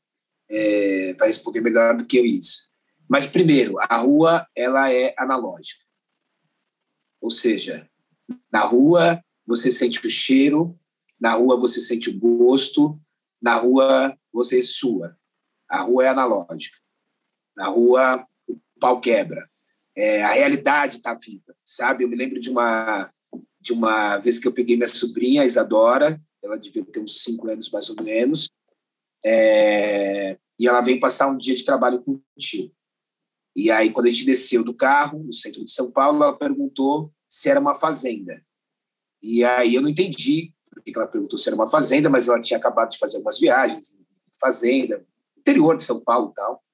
[0.51, 2.69] é, vai responder melhor do que eu isso.
[3.09, 5.83] Mas, primeiro, a rua ela é analógica.
[7.19, 7.89] Ou seja,
[8.53, 10.79] na rua você sente o cheiro,
[11.19, 13.01] na rua você sente o gosto,
[13.41, 15.17] na rua você sua.
[15.67, 16.77] A rua é analógica.
[17.57, 19.49] Na rua o pau quebra.
[19.97, 22.05] É, a realidade está viva, sabe?
[22.05, 23.11] Eu me lembro de uma
[23.61, 27.71] de uma vez que eu peguei minha sobrinha, Isadora, ela devia ter uns cinco anos
[27.71, 28.51] mais ou menos,
[29.25, 32.73] é, e ela veio passar um dia de trabalho com o tio.
[33.55, 37.13] E aí, quando a gente desceu do carro, no centro de São Paulo, ela perguntou
[37.29, 38.43] se era uma fazenda.
[39.23, 42.41] E aí eu não entendi por que ela perguntou se era uma fazenda, mas ela
[42.41, 43.97] tinha acabado de fazer algumas viagens
[44.41, 45.05] fazenda,
[45.37, 46.65] interior de São Paulo e tal.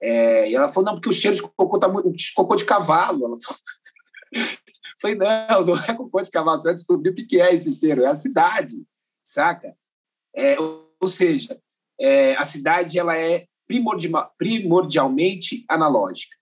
[0.00, 2.10] É, e ela falou, não, porque o cheiro de cocô tá muito...
[2.34, 3.26] cocô de cavalo.
[3.26, 3.60] Ela falou,
[5.00, 8.02] Falei, não, não é cocô de cavalo, você vai descobrir o que é esse cheiro,
[8.02, 8.82] é a cidade,
[9.22, 9.76] saca?
[10.34, 11.60] É, ou seja,
[12.00, 13.46] é, a cidade ela é
[14.38, 16.36] primordialmente analógica.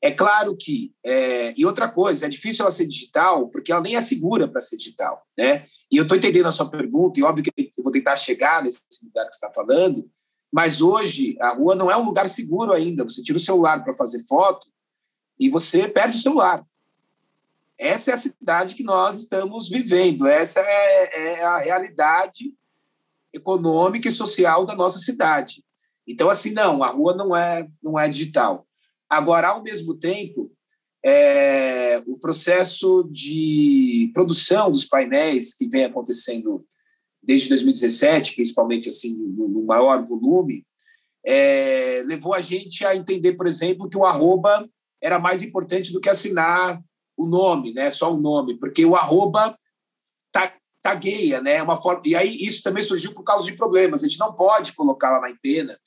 [0.00, 3.96] É claro que, é, e outra coisa, é difícil ela ser digital, porque ela nem
[3.96, 5.66] é segura para ser digital, né?
[5.90, 8.80] E eu estou entendendo a sua pergunta, e óbvio que eu vou tentar chegar nesse
[9.02, 10.08] lugar que você está falando,
[10.52, 13.04] mas hoje a rua não é um lugar seguro ainda.
[13.04, 14.66] Você tira o celular para fazer foto
[15.38, 16.64] e você perde o celular.
[17.78, 22.52] Essa é a cidade que nós estamos vivendo, essa é, é a realidade
[23.32, 25.62] econômica e social da nossa cidade.
[26.06, 28.66] Então, assim, não, a rua não é, não é digital.
[29.08, 30.50] Agora, ao mesmo tempo,
[31.04, 36.64] é, o processo de produção dos painéis que vem acontecendo
[37.22, 40.66] desde 2017, principalmente assim no, no maior volume,
[41.24, 44.68] é, levou a gente a entender, por exemplo, que o arroba
[45.00, 46.82] era mais importante do que assinar
[47.18, 47.90] o nome, né?
[47.90, 49.58] Só o nome, porque o arroba
[50.80, 51.60] tagueia, né?
[51.62, 54.02] Uma forma e aí isso também surgiu por causa de problemas.
[54.02, 55.78] A gente não pode colocar lá na empena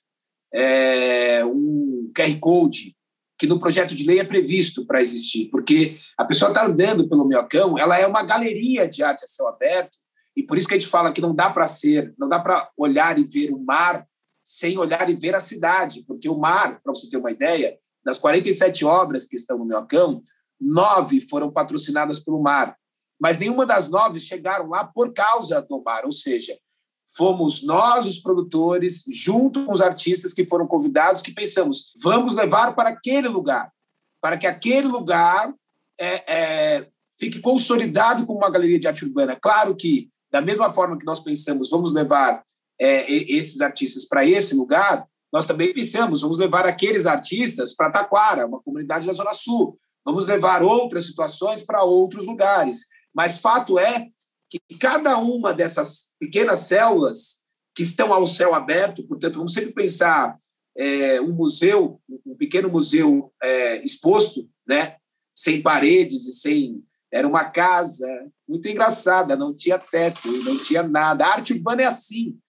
[0.53, 2.95] é, um QR code
[3.39, 7.25] que no projeto de lei é previsto para existir, porque a pessoa está andando pelo
[7.25, 9.97] Minhocão, ela é uma galeria de arte a céu aberto,
[10.37, 12.69] e por isso que a gente fala que não dá para ser, não dá para
[12.77, 14.05] olhar e ver o mar
[14.43, 18.19] sem olhar e ver a cidade, porque o mar, para você ter uma ideia, das
[18.19, 20.21] 47 obras que estão no Minhocão,
[20.61, 22.77] nove foram patrocinadas pelo mar,
[23.19, 26.57] mas nenhuma das nove chegaram lá por causa do mar, ou seja,
[27.15, 32.75] fomos nós, os produtores, junto com os artistas que foram convidados, que pensamos, vamos levar
[32.75, 33.71] para aquele lugar,
[34.21, 35.53] para que aquele lugar
[35.99, 36.87] é, é,
[37.19, 39.35] fique consolidado como uma galeria de arte urbana.
[39.35, 42.43] Claro que, da mesma forma que nós pensamos, vamos levar
[42.79, 48.47] é, esses artistas para esse lugar, nós também pensamos, vamos levar aqueles artistas para Taquara,
[48.47, 52.85] uma comunidade da Zona Sul, vamos levar outras situações para outros lugares.
[53.13, 54.07] Mas fato é
[54.49, 57.41] que cada uma dessas pequenas células
[57.75, 60.37] que estão ao céu aberto, portanto, vamos sempre pensar
[60.77, 64.97] é, um museu, um pequeno museu é, exposto, né,
[65.33, 68.07] sem paredes e sem era uma casa
[68.47, 71.25] muito engraçada, não tinha teto, não tinha nada.
[71.25, 72.39] A arte urbana é assim,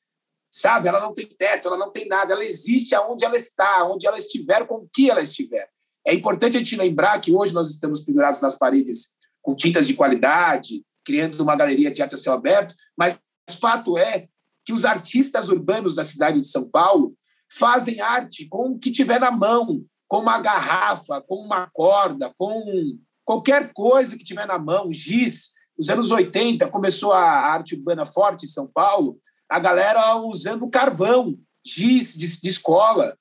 [0.48, 0.88] sabe?
[0.88, 4.18] Ela não tem teto, ela não tem nada, ela existe aonde ela está, onde ela
[4.18, 5.68] estiver, com o que ela estiver.
[6.06, 9.94] É importante a gente lembrar que hoje nós estamos pendurados nas paredes com tintas de
[9.94, 13.20] qualidade, criando uma galeria de arte a céu aberto, mas
[13.60, 14.28] fato é
[14.64, 17.14] que os artistas urbanos da cidade de São Paulo
[17.50, 22.98] fazem arte com o que tiver na mão, com uma garrafa, com uma corda, com
[23.24, 25.52] qualquer coisa que tiver na mão, giz.
[25.76, 31.36] Nos anos 80 começou a arte urbana forte em São Paulo, a galera usando carvão,
[31.66, 33.16] giz de, de escola.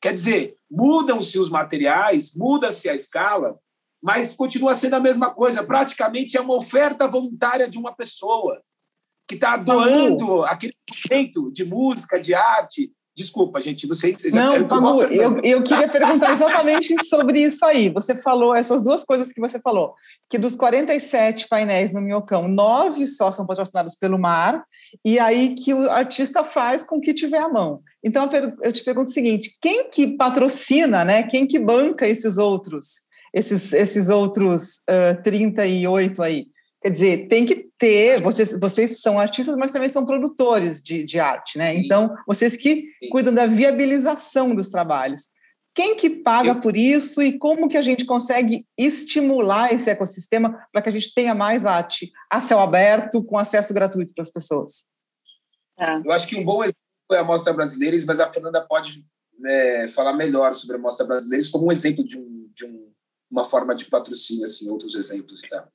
[0.00, 3.56] Quer dizer, mudam-se os materiais, muda-se a escala,
[4.02, 5.62] mas continua sendo a mesma coisa.
[5.62, 8.60] Praticamente é uma oferta voluntária de uma pessoa
[9.26, 12.92] que está doando aquele jeito de música, de arte.
[13.16, 17.64] Desculpa, gente, não sei se já Não, Pagu, eu, eu queria perguntar exatamente sobre isso
[17.64, 17.88] aí.
[17.90, 19.94] Você falou essas duas coisas que você falou,
[20.28, 24.64] que dos 47 painéis no Minhocão, nove só são patrocinados pelo mar,
[25.04, 27.80] e aí que o artista faz com o que tiver à mão.
[28.04, 28.28] Então
[28.62, 31.22] eu te pergunto o seguinte: quem que patrocina, né?
[31.22, 33.04] Quem que banca esses outros?
[33.34, 36.46] esses, esses outros uh, 38 aí.
[36.80, 41.18] Quer dizer, tem que ter, vocês, vocês são artistas, mas também são produtores de, de
[41.18, 41.72] arte, né?
[41.72, 41.80] Sim.
[41.80, 43.08] Então, vocês que Sim.
[43.10, 45.30] cuidam da viabilização dos trabalhos.
[45.74, 46.60] Quem que paga Eu...
[46.60, 51.12] por isso e como que a gente consegue estimular esse ecossistema para que a gente
[51.12, 54.86] tenha mais arte a céu aberto, com acesso gratuito para as pessoas?
[55.80, 55.96] É.
[56.04, 59.04] Eu acho que um bom exemplo é a Mostra Brasileiros, mas a Fernanda pode
[59.44, 62.84] é, falar melhor sobre a Mostra Brasileiros como um exemplo de um, de um
[63.34, 65.68] uma forma de patrocínio, assim, outros exemplos e tal.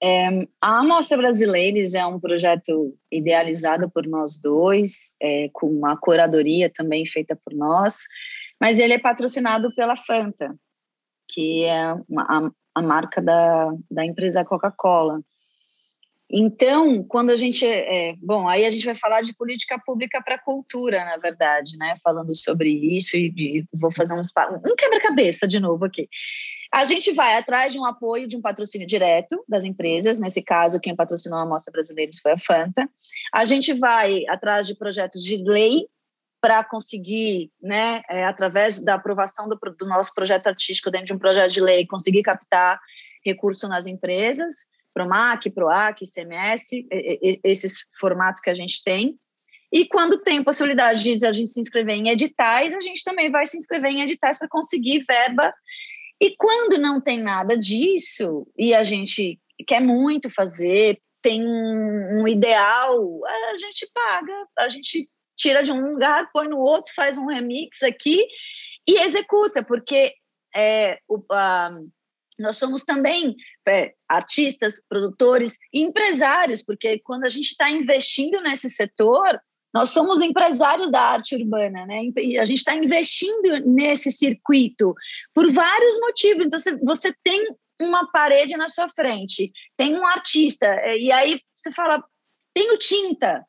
[0.00, 6.70] É, a Amostra Brasileiros é um projeto idealizado por nós dois, é, com uma curadoria
[6.72, 8.02] também feita por nós,
[8.60, 10.54] mas ele é patrocinado pela Fanta,
[11.28, 15.20] que é uma, a, a marca da, da empresa Coca-Cola.
[16.32, 17.66] Então, quando a gente.
[17.66, 21.76] É, bom, aí a gente vai falar de política pública para a cultura, na verdade,
[21.76, 21.94] né?
[22.02, 24.30] Falando sobre isso, e, e vou fazer uns,
[24.66, 26.08] um quebra-cabeça de novo aqui.
[26.72, 30.80] A gente vai atrás de um apoio, de um patrocínio direto das empresas, nesse caso,
[30.80, 32.88] quem patrocinou a Mostra Brasileira foi a Fanta.
[33.34, 35.86] A gente vai atrás de projetos de lei
[36.40, 41.18] para conseguir, né, é, através da aprovação do, do nosso projeto artístico dentro de um
[41.18, 42.80] projeto de lei, conseguir captar
[43.22, 46.86] recurso nas empresas PROMAC, PROAC, ICMS,
[47.44, 49.16] esses formatos que a gente tem.
[49.72, 53.46] E quando tem possibilidade de a gente se inscrever em editais, a gente também vai
[53.46, 55.52] se inscrever em editais para conseguir verba.
[56.20, 63.24] E quando não tem nada disso, e a gente quer muito fazer, tem um ideal,
[63.24, 67.82] a gente paga, a gente tira de um lugar, põe no outro, faz um remix
[67.82, 68.26] aqui
[68.86, 70.12] e executa, porque
[70.54, 71.70] é, o, a,
[72.38, 73.36] nós somos também
[73.68, 79.40] é, artistas, produtores e empresários, porque quando a gente está investindo nesse setor,
[79.72, 82.02] nós somos empresários da arte urbana, né?
[82.16, 84.94] E a gente está investindo nesse circuito
[85.34, 86.44] por vários motivos.
[86.44, 91.72] Então, você tem uma parede na sua frente, tem um artista, é, e aí você
[91.72, 92.04] fala:
[92.54, 93.44] tenho tinta,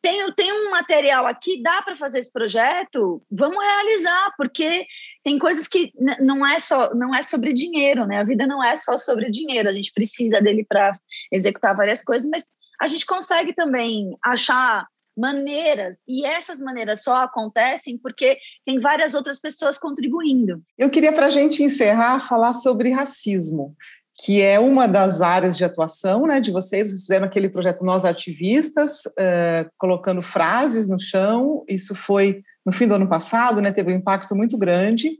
[0.00, 3.22] tenho, tenho um material aqui, dá para fazer esse projeto?
[3.30, 4.86] Vamos realizar, porque
[5.24, 8.18] tem coisas que não é só não é sobre dinheiro, né?
[8.18, 9.68] A vida não é só sobre dinheiro.
[9.68, 10.98] A gente precisa dele para
[11.30, 12.44] executar várias coisas, mas
[12.80, 19.38] a gente consegue também achar maneiras e essas maneiras só acontecem porque tem várias outras
[19.38, 20.62] pessoas contribuindo.
[20.76, 23.76] Eu queria para a gente encerrar falar sobre racismo,
[24.24, 26.88] que é uma das áreas de atuação, né, de vocês.
[26.88, 31.64] Vocês fizeram aquele projeto Nós Ativistas, uh, colocando frases no chão.
[31.68, 35.10] Isso foi no fim do ano passado, né, teve um impacto muito grande.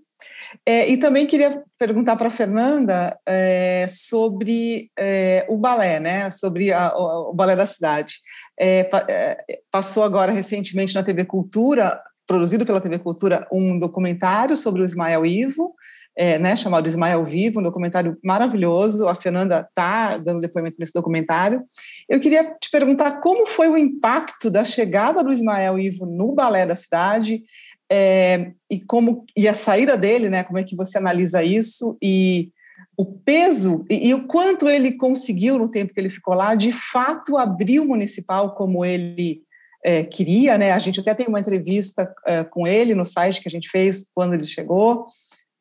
[0.64, 6.30] É, e também queria perguntar para a Fernanda é, sobre é, o balé, né?
[6.30, 8.14] Sobre a, o, o, balé da cidade.
[8.58, 14.82] É, é, passou agora recentemente na TV Cultura, produzido pela TV Cultura, um documentário sobre
[14.82, 15.74] o Ismael Ivo,
[16.16, 19.08] é, né, chamado Ismael Vivo, um documentário maravilhoso.
[19.08, 21.62] A Fernanda está dando depoimento nesse documentário.
[22.08, 26.66] Eu queria te perguntar como foi o impacto da chegada do Ismael Ivo no balé
[26.66, 27.42] da cidade
[27.90, 30.42] é, e como e a saída dele, né?
[30.44, 32.50] Como é que você analisa isso e
[32.96, 36.72] o peso e, e, o quanto ele conseguiu no tempo que ele ficou lá, de
[36.72, 39.42] fato abrir o municipal como ele
[39.84, 40.72] é, queria, né?
[40.72, 44.06] A gente até tem uma entrevista é, com ele no site que a gente fez
[44.14, 45.06] quando ele chegou.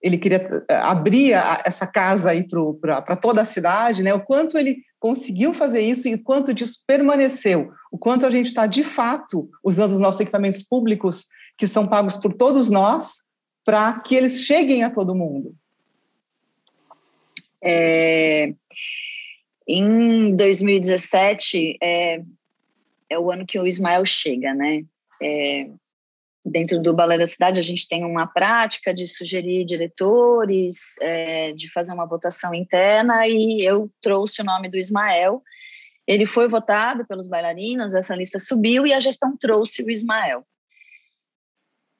[0.02, 1.34] Ele queria é, abrir
[1.64, 2.46] essa casa aí
[2.80, 4.14] para toda a cidade, né?
[4.14, 8.68] O quanto ele conseguiu fazer isso e quanto disso permaneceu, o quanto a gente está
[8.68, 11.26] de fato usando os nossos equipamentos públicos
[11.58, 13.18] que são pagos por todos nós
[13.66, 15.56] para que eles cheguem a todo mundo?
[17.64, 18.54] É,
[19.68, 22.22] em 2017 é,
[23.10, 24.84] é o ano que o Ismael chega, né?
[25.22, 25.70] É,
[26.44, 31.72] dentro do Balé da Cidade, a gente tem uma prática de sugerir diretores, é, de
[31.72, 35.42] fazer uma votação interna, e eu trouxe o nome do Ismael.
[36.08, 40.44] Ele foi votado pelos bailarinos, essa lista subiu e a gestão trouxe o Ismael.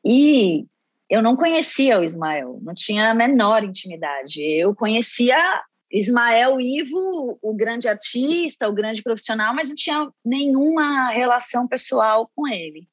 [0.04, 0.66] E
[1.10, 4.42] eu não conhecia o Ismael, não tinha a menor intimidade.
[4.42, 11.68] Eu conhecia Ismael Ivo, o grande artista, o grande profissional, mas não tinha nenhuma relação
[11.68, 12.88] pessoal com ele.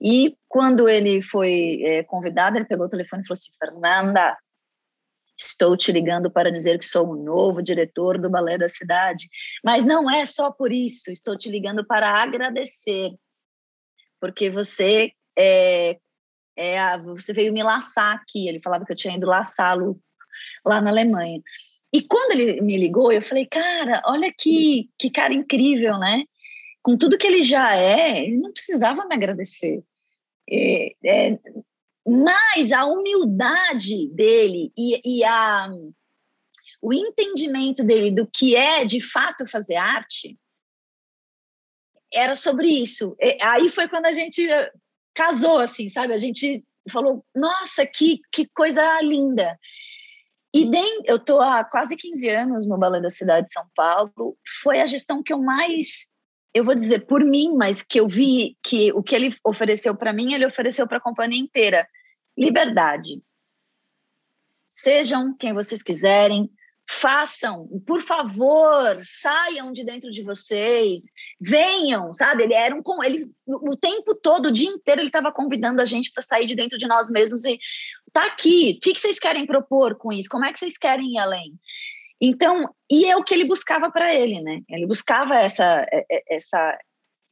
[0.00, 4.36] E quando ele foi é, convidado, ele pegou o telefone e falou assim: Fernanda,
[5.36, 9.28] estou te ligando para dizer que sou o novo diretor do Balé da Cidade.
[9.64, 13.10] Mas não é só por isso, estou te ligando para agradecer,
[14.20, 15.96] porque você é,
[16.56, 18.48] é, você veio me laçar aqui.
[18.48, 20.00] Ele falava que eu tinha ido laçá-lo
[20.66, 21.40] lá na Alemanha.
[21.92, 26.24] E quando ele me ligou, eu falei, cara, olha que, que cara incrível, né?
[26.88, 29.84] Com tudo que ele já é, ele não precisava me agradecer.
[30.50, 31.38] É, é,
[32.06, 35.70] mas a humildade dele e, e a,
[36.80, 40.38] o entendimento dele do que é de fato fazer arte
[42.10, 43.14] era sobre isso.
[43.42, 44.48] Aí foi quando a gente
[45.12, 46.14] casou, assim, sabe?
[46.14, 49.58] A gente falou, nossa, que, que coisa linda.
[50.54, 54.38] E bem, eu estou há quase 15 anos no Balão da Cidade de São Paulo.
[54.62, 56.16] Foi a gestão que eu mais,
[56.54, 60.12] eu vou dizer por mim, mas que eu vi que o que ele ofereceu para
[60.12, 61.88] mim, ele ofereceu para a companhia inteira.
[62.36, 63.22] Liberdade.
[64.68, 66.50] Sejam quem vocês quiserem,
[66.88, 71.02] façam, por favor, saiam de dentro de vocês,
[71.38, 72.44] venham, sabe?
[72.44, 76.10] Ele era um ele o tempo todo, o dia inteiro ele estava convidando a gente
[76.10, 77.58] para sair de dentro de nós mesmos e
[78.10, 80.30] tá aqui, o que, que vocês querem propor com isso?
[80.30, 81.52] Como é que vocês querem ir além?
[82.20, 84.60] Então, e é o que ele buscava para ele, né?
[84.68, 86.78] Ele buscava essa é, é, essa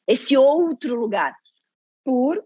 [0.07, 1.35] esse outro lugar
[2.05, 2.45] por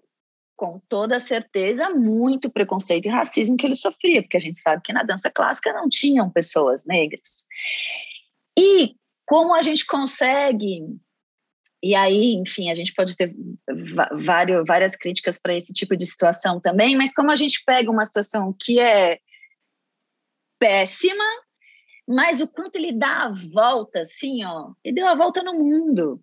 [0.57, 4.93] com toda certeza, muito preconceito e racismo que ele sofria, porque a gente sabe que
[4.93, 7.47] na dança clássica não tinham pessoas negras.
[8.59, 8.95] E
[9.25, 10.83] como a gente consegue.
[11.83, 13.35] E aí, enfim, a gente pode ter
[14.13, 18.05] vários, várias críticas para esse tipo de situação também, mas como a gente pega uma
[18.05, 19.19] situação que é
[20.59, 21.25] péssima,
[22.11, 26.21] mas o quanto ele dá a volta, assim, ó, ele deu a volta no mundo.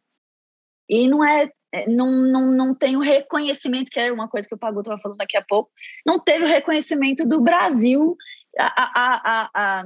[0.90, 4.56] E não é é, não, não, não tem o reconhecimento, que é uma coisa que
[4.56, 5.70] o Pagu estava falando daqui a pouco,
[6.06, 8.16] não teve o reconhecimento do Brasil
[8.58, 9.84] a, a, a,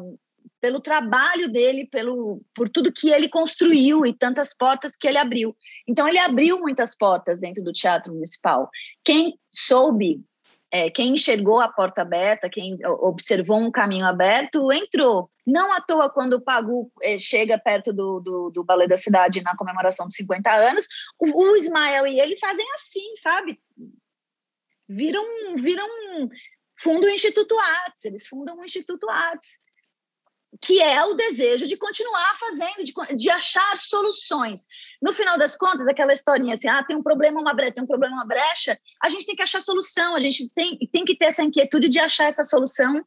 [0.59, 5.55] pelo trabalho dele, pelo por tudo que ele construiu e tantas portas que ele abriu.
[5.87, 8.69] Então ele abriu muitas portas dentro do Teatro Municipal.
[9.03, 10.21] Quem soube,
[10.71, 15.31] é, quem enxergou a porta aberta, quem observou um caminho aberto, entrou.
[15.45, 19.41] Não à toa, quando o Pagu é, chega perto do, do, do Balé da Cidade
[19.41, 20.87] na comemoração dos 50 anos,
[21.19, 23.59] o, o Ismael e ele fazem assim, sabe?
[24.87, 25.25] Viram,
[25.57, 25.87] viram
[26.79, 29.59] fundam o Instituto Artes, eles fundam o Instituto Artes
[30.59, 34.67] que é o desejo de continuar fazendo, de, de, achar soluções.
[35.01, 37.87] No final das contas, aquela historinha assim, ah, tem um problema, uma brecha, tem um
[37.87, 41.25] problema, uma brecha, a gente tem que achar solução, a gente tem, tem que ter
[41.25, 43.01] essa inquietude de achar essa solução.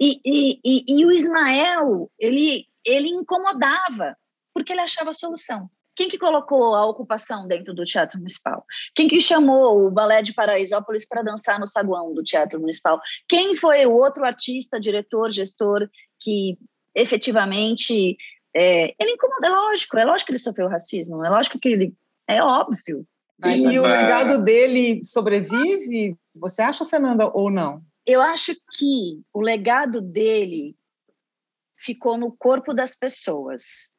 [0.00, 4.16] E, e, e, e o Ismael, ele, ele incomodava,
[4.54, 5.70] porque ele achava solução.
[5.94, 8.64] Quem que colocou a ocupação dentro do Teatro Municipal?
[8.94, 12.98] Quem que chamou o Balé de Paraisópolis para dançar no saguão do Teatro Municipal?
[13.28, 15.88] Quem foi o outro artista, diretor, gestor
[16.18, 16.56] que
[16.94, 18.16] efetivamente
[18.54, 21.94] é, ele incomoda, é lógico, é lógico que ele sofreu racismo, é lógico que ele
[22.26, 23.06] é óbvio.
[23.44, 27.82] E o legado dele sobrevive, você acha, Fernanda, ou não?
[28.06, 30.76] Eu acho que o legado dele
[31.76, 33.94] ficou no corpo das pessoas.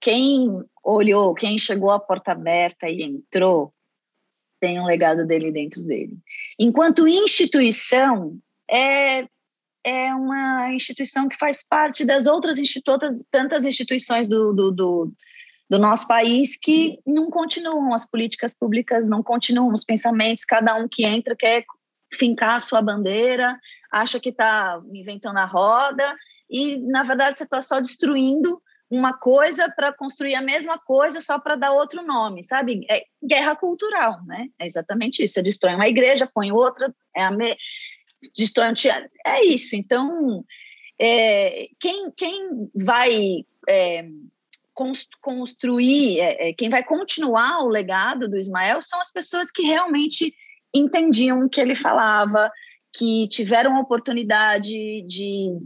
[0.00, 3.72] Quem olhou, quem chegou à porta aberta e entrou,
[4.60, 6.18] tem um legado dele dentro dele.
[6.58, 8.38] Enquanto instituição,
[8.70, 9.28] é
[9.84, 15.12] é uma instituição que faz parte das outras institutas, tantas instituições do, do, do,
[15.70, 20.88] do, nosso país que não continuam as políticas públicas, não continuam os pensamentos, cada um
[20.88, 21.64] que entra quer
[22.12, 23.58] fincar a sua bandeira,
[23.90, 26.16] acha que está inventando a roda,
[26.48, 31.38] e na verdade você está só destruindo uma coisa para construir a mesma coisa só
[31.38, 32.86] para dar outro nome, sabe?
[32.90, 34.48] É guerra cultural, né?
[34.58, 35.34] É exatamente isso.
[35.34, 37.56] Você destrói uma igreja, põe outra, é a me
[38.34, 39.10] destrói um teatro.
[39.26, 39.76] É isso.
[39.76, 40.42] Então,
[40.98, 44.06] é, quem, quem vai é,
[45.12, 50.34] construir, é, é, quem vai continuar o legado do Ismael são as pessoas que realmente
[50.74, 52.50] entendiam o que ele falava,
[52.92, 55.58] que tiveram a oportunidade de,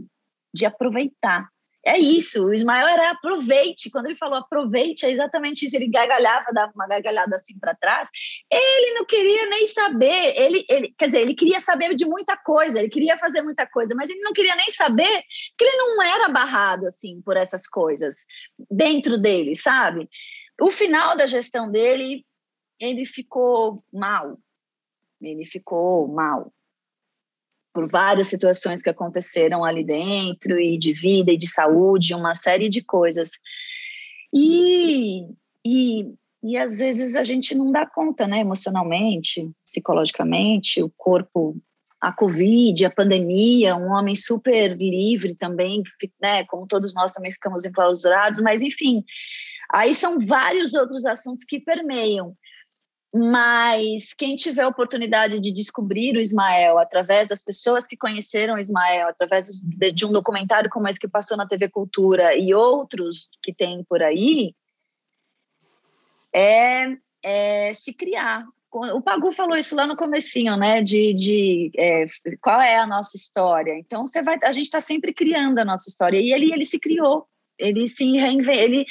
[0.53, 1.47] de aproveitar
[1.85, 3.89] é isso, o Ismael era aproveite.
[3.91, 5.75] Quando ele falou aproveite, é exatamente isso.
[5.75, 8.07] Ele gargalhava, dava uma gargalhada assim para trás.
[8.49, 10.33] Ele não queria nem saber.
[10.37, 13.93] Ele, ele, quer dizer, ele queria saber de muita coisa, ele queria fazer muita coisa,
[13.95, 15.23] mas ele não queria nem saber
[15.57, 18.25] que ele não era barrado assim por essas coisas
[18.71, 20.07] dentro dele, sabe?
[20.61, 22.25] O final da gestão dele,
[22.79, 24.37] ele ficou mal.
[25.23, 26.51] Ele ficou mal
[27.73, 32.69] por várias situações que aconteceram ali dentro, e de vida e de saúde, uma série
[32.69, 33.31] de coisas.
[34.31, 35.27] E,
[35.65, 36.13] e,
[36.43, 41.57] e às vezes a gente não dá conta, né, emocionalmente, psicologicamente, o corpo,
[41.99, 45.81] a Covid, a pandemia, um homem super livre também,
[46.21, 49.03] né, como todos nós também ficamos enclausurados, mas enfim,
[49.71, 52.35] aí são vários outros assuntos que permeiam
[53.15, 58.59] mas quem tiver a oportunidade de descobrir o Ismael através das pessoas que conheceram o
[58.59, 59.61] Ismael, através
[59.93, 64.01] de um documentário como esse que passou na TV Cultura e outros que tem por
[64.01, 64.55] aí,
[66.33, 68.47] é, é se criar.
[68.71, 70.81] O Pagu falou isso lá no comecinho, né?
[70.81, 72.05] De, de é,
[72.41, 73.77] qual é a nossa história.
[73.77, 76.19] Então você vai, a gente está sempre criando a nossa história.
[76.19, 77.27] E ele, ele se criou,
[77.59, 78.87] ele se reinventou, ele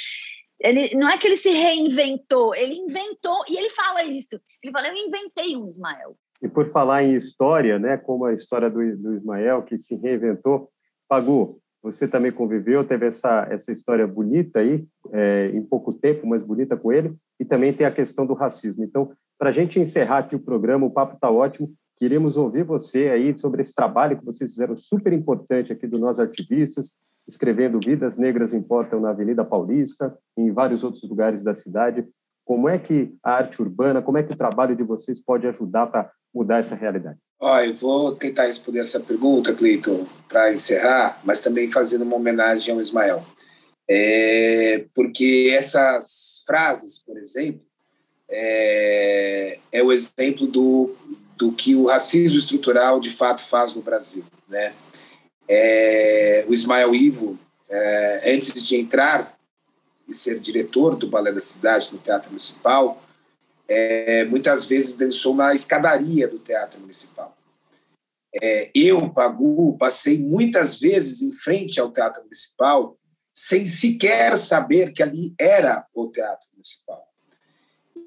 [0.63, 4.41] ele, não é que ele se reinventou, ele inventou, e ele fala isso.
[4.63, 6.17] Ele fala, eu inventei um Ismael.
[6.41, 10.71] E por falar em história, né, como a história do, do Ismael, que se reinventou,
[11.09, 16.45] Pagu, você também conviveu, teve essa, essa história bonita aí, é, em pouco tempo, mas
[16.45, 18.85] bonita com ele, e também tem a questão do racismo.
[18.85, 23.09] Então, para a gente encerrar aqui o programa, o papo está ótimo, queremos ouvir você
[23.09, 26.97] aí sobre esse trabalho que vocês fizeram super importante aqui do Nós Ativistas,
[27.27, 32.07] escrevendo Vidas Negras Importam na Avenida Paulista, em vários outros lugares da cidade.
[32.45, 35.87] Como é que a arte urbana, como é que o trabalho de vocês pode ajudar
[35.87, 37.19] para mudar essa realidade?
[37.41, 42.73] Ó, eu vou tentar responder essa pergunta, Cleiton, para encerrar, mas também fazendo uma homenagem
[42.73, 43.25] ao Ismael.
[43.89, 47.63] É, porque essas frases, por exemplo,
[48.29, 50.95] é, é o exemplo do,
[51.37, 54.73] do que o racismo estrutural de fato faz no Brasil, né?
[55.49, 56.22] É,
[56.53, 59.39] o Ismael Ivo, é, antes de entrar
[60.07, 63.03] e ser diretor do Balé da Cidade, no Teatro Municipal,
[63.67, 67.35] é, muitas vezes dançou na escadaria do Teatro Municipal.
[68.35, 72.99] É, eu, Pagu, passei muitas vezes em frente ao Teatro Municipal
[73.33, 77.03] sem sequer saber que ali era o Teatro Municipal.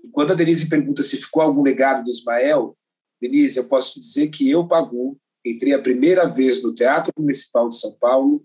[0.03, 2.77] E quando a Denise pergunta se ficou algum legado do Ismael,
[3.19, 7.69] Denise, eu posso te dizer que eu, Pagu, entrei a primeira vez no Teatro Municipal
[7.69, 8.43] de São Paulo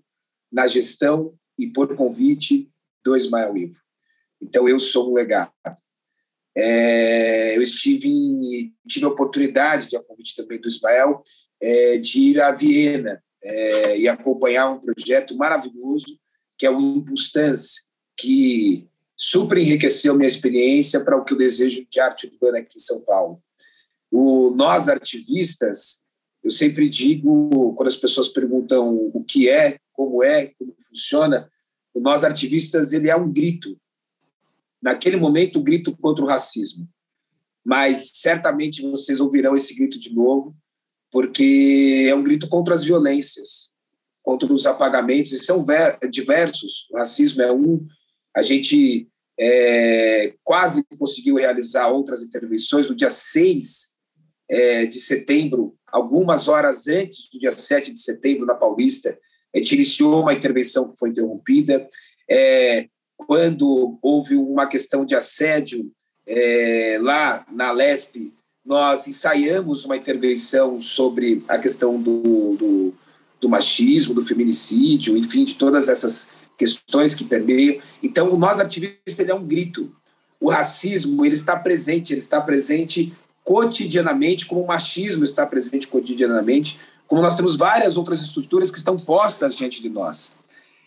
[0.52, 2.70] na gestão e por convite
[3.04, 3.80] do Ismael Ivo.
[4.40, 5.52] Então, eu sou um legado.
[6.56, 11.22] É, eu estive tive a oportunidade, de a convite também do Ismael,
[11.60, 16.18] é, de ir a Viena é, e acompanhar um projeto maravilhoso
[16.60, 18.86] que é o Impulstance, que
[19.16, 23.02] super enriqueceu minha experiência para o que eu desejo de arte urbana aqui em São
[23.02, 23.42] Paulo.
[24.10, 26.04] O nós artivistas,
[26.42, 31.50] eu sempre digo quando as pessoas perguntam o que é, como é, como funciona,
[31.92, 33.78] o nós artivistas ele é um grito.
[34.82, 36.88] Naquele momento, o grito contra o racismo.
[37.64, 40.56] Mas certamente vocês ouvirão esse grito de novo,
[41.10, 43.74] porque é um grito contra as violências,
[44.22, 45.64] contra os apagamentos, e são
[46.10, 46.88] diversos.
[46.90, 47.86] O racismo é um.
[48.34, 53.90] A gente é, quase conseguiu realizar outras intervenções no dia 6
[54.48, 59.18] é, de setembro, algumas horas antes do dia 7 de setembro, na Paulista.
[59.54, 61.86] Gente iniciou uma intervenção que foi interrompida.
[62.30, 65.90] É, quando houve uma questão de assédio
[66.26, 68.32] é, lá na LESP,
[68.64, 72.94] nós ensaiamos uma intervenção sobre a questão do, do,
[73.40, 77.80] do, machismo, do feminicídio, enfim, de todas essas questões que permeiam.
[78.02, 79.92] Então, o Nós Ativistas ele é um grito.
[80.38, 83.12] O racismo ele está presente, ele está presente
[83.50, 86.78] cotidianamente, como o machismo está presente cotidianamente,
[87.08, 90.36] como nós temos várias outras estruturas que estão postas diante de nós.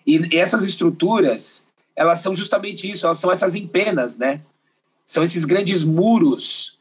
[0.07, 4.39] E essas estruturas, elas são justamente isso, elas são essas empenas, né?
[5.03, 6.79] São esses grandes muros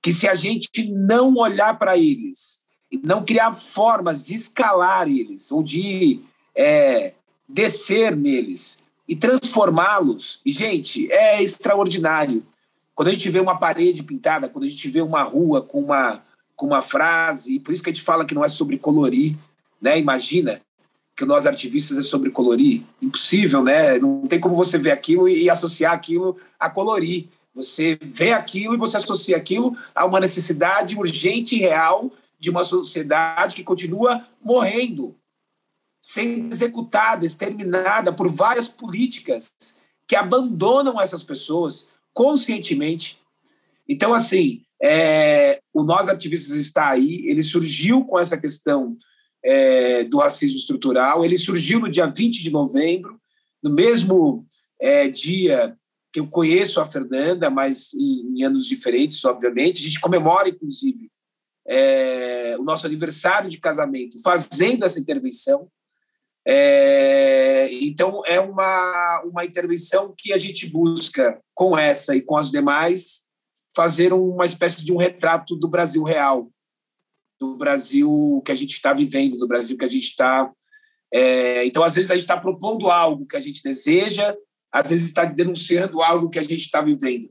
[0.00, 5.50] que se a gente não olhar para eles e não criar formas de escalar eles
[5.50, 6.20] ou de
[6.54, 7.12] é,
[7.48, 12.46] descer neles e transformá-los, e gente, é extraordinário.
[12.94, 16.22] Quando a gente vê uma parede pintada, quando a gente vê uma rua com uma
[16.56, 19.36] com uma frase, e por isso que a gente fala que não é sobre colorir,
[19.80, 19.98] né?
[19.98, 20.60] Imagina
[21.16, 23.98] que nós artivistas é sobre colorir, impossível, né?
[23.98, 27.28] Não tem como você ver aquilo e associar aquilo a colorir.
[27.54, 32.64] Você vê aquilo e você associa aquilo a uma necessidade urgente e real de uma
[32.64, 35.14] sociedade que continua morrendo,
[36.02, 39.52] sendo executada, exterminada por várias políticas
[40.06, 43.18] que abandonam essas pessoas conscientemente.
[43.86, 48.96] Então, assim, é, o Nós Ativistas está aí, ele surgiu com essa questão
[49.44, 53.20] é, do racismo estrutural, ele surgiu no dia 20 de novembro,
[53.62, 54.46] no mesmo
[54.80, 55.76] é, dia
[56.12, 59.80] que eu conheço a Fernanda, mas em, em anos diferentes, obviamente.
[59.80, 61.10] A gente comemora, inclusive,
[61.66, 65.68] é, o nosso aniversário de casamento fazendo essa intervenção.
[66.46, 72.50] É, então, é uma, uma intervenção que a gente busca, com essa e com as
[72.50, 73.24] demais,
[73.74, 76.50] fazer uma espécie de um retrato do Brasil real,
[77.40, 80.50] do Brasil que a gente está vivendo, do Brasil que a gente está.
[81.12, 84.34] É, então, às vezes, a gente está propondo algo que a gente deseja,
[84.70, 87.26] às vezes está denunciando algo que a gente está vivendo.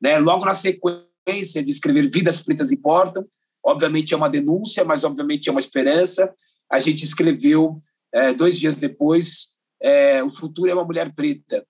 [0.00, 0.18] Né?
[0.18, 3.26] Logo na sequência de escrever Vidas Pretas Importam,
[3.64, 6.32] obviamente é uma denúncia, mas obviamente é uma esperança.
[6.70, 7.80] A gente escreveu,
[8.14, 11.66] é, dois dias depois, é, O Futuro é uma Mulher Preta.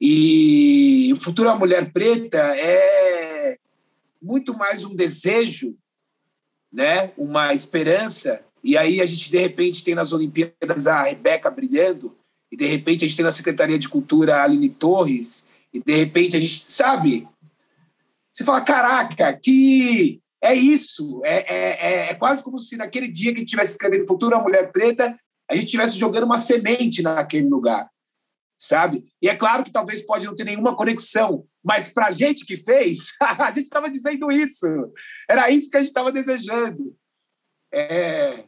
[0.00, 3.56] E o futuro é uma mulher preta é
[4.20, 5.76] muito mais um desejo,
[6.72, 7.12] né?
[7.16, 8.42] uma esperança.
[8.62, 12.16] E aí a gente, de repente, tem nas Olimpíadas a Rebeca brilhando,
[12.50, 15.96] e de repente a gente tem na Secretaria de Cultura a Aline Torres, e de
[15.96, 17.26] repente a gente, sabe?
[18.32, 23.32] Você fala, caraca, que é isso, é, é, é, é quase como se naquele dia
[23.32, 25.18] que estivesse escrevendo Futura Mulher Preta,
[25.50, 27.88] a gente estivesse jogando uma semente naquele lugar,
[28.58, 29.04] sabe?
[29.22, 32.56] E é claro que talvez pode não ter nenhuma conexão, mas para a gente que
[32.56, 34.66] fez, a gente estava dizendo isso,
[35.28, 36.96] era isso que a gente estava desejando.
[37.72, 38.44] É,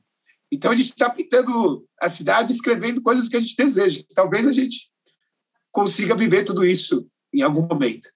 [0.50, 4.02] então a gente está pintando a cidade, escrevendo coisas que a gente deseja.
[4.14, 4.90] Talvez a gente
[5.70, 8.08] consiga viver tudo isso em algum momento.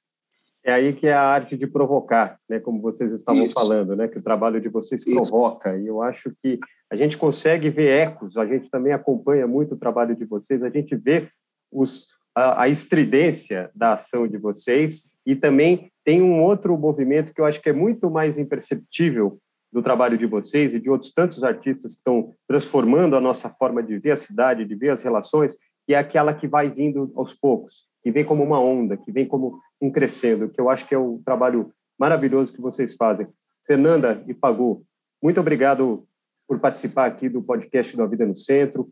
[0.64, 2.60] É aí que é a arte de provocar, né?
[2.60, 3.54] Como vocês estavam isso.
[3.54, 4.06] falando, né?
[4.06, 5.74] Que o trabalho de vocês provoca.
[5.74, 5.84] Isso.
[5.84, 6.58] E eu acho que
[6.90, 8.36] a gente consegue ver ecos.
[8.36, 10.62] A gente também acompanha muito o trabalho de vocês.
[10.62, 11.28] A gente vê
[11.70, 17.40] os, a, a estridência da ação de vocês e também tem um outro movimento que
[17.40, 19.38] eu acho que é muito mais imperceptível
[19.72, 23.82] do trabalho de vocês e de outros tantos artistas que estão transformando a nossa forma
[23.82, 25.56] de ver a cidade, de ver as relações,
[25.86, 29.26] que é aquela que vai vindo aos poucos, que vem como uma onda, que vem
[29.26, 33.26] como um crescendo, que eu acho que é um trabalho maravilhoso que vocês fazem.
[33.66, 34.84] Fernanda e Pagu,
[35.22, 36.06] muito obrigado
[36.48, 38.90] por participar aqui do podcast do A Vida no Centro,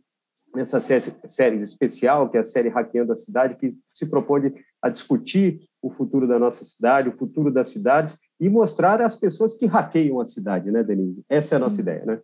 [0.54, 4.52] nessa série especial, que é a série Hackeando a Cidade, que se propõe
[4.82, 9.54] a discutir o futuro da nossa cidade, o futuro das cidades e mostrar as pessoas
[9.54, 11.22] que hackeiam a cidade, né, Denise?
[11.28, 11.80] Essa é a nossa hum.
[11.80, 12.20] ideia, né?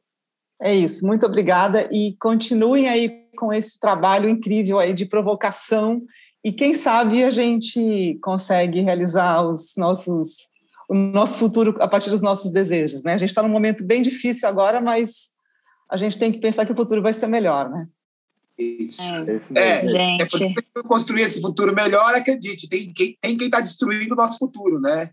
[0.60, 1.06] É isso.
[1.06, 6.02] Muito obrigada e continuem aí com esse trabalho incrível aí de provocação
[6.46, 10.48] e quem sabe a gente consegue realizar os nossos
[10.88, 13.14] o nosso futuro a partir dos nossos desejos, né?
[13.14, 15.32] A gente está num momento bem difícil agora, mas
[15.90, 17.88] a gente tem que pensar que o futuro vai ser melhor, né?
[18.56, 19.02] Isso.
[19.56, 19.86] É, é,
[20.22, 20.44] é gente.
[20.76, 24.78] É construir esse futuro melhor, acredite, tem quem tem quem está destruindo o nosso futuro,
[24.78, 25.10] né?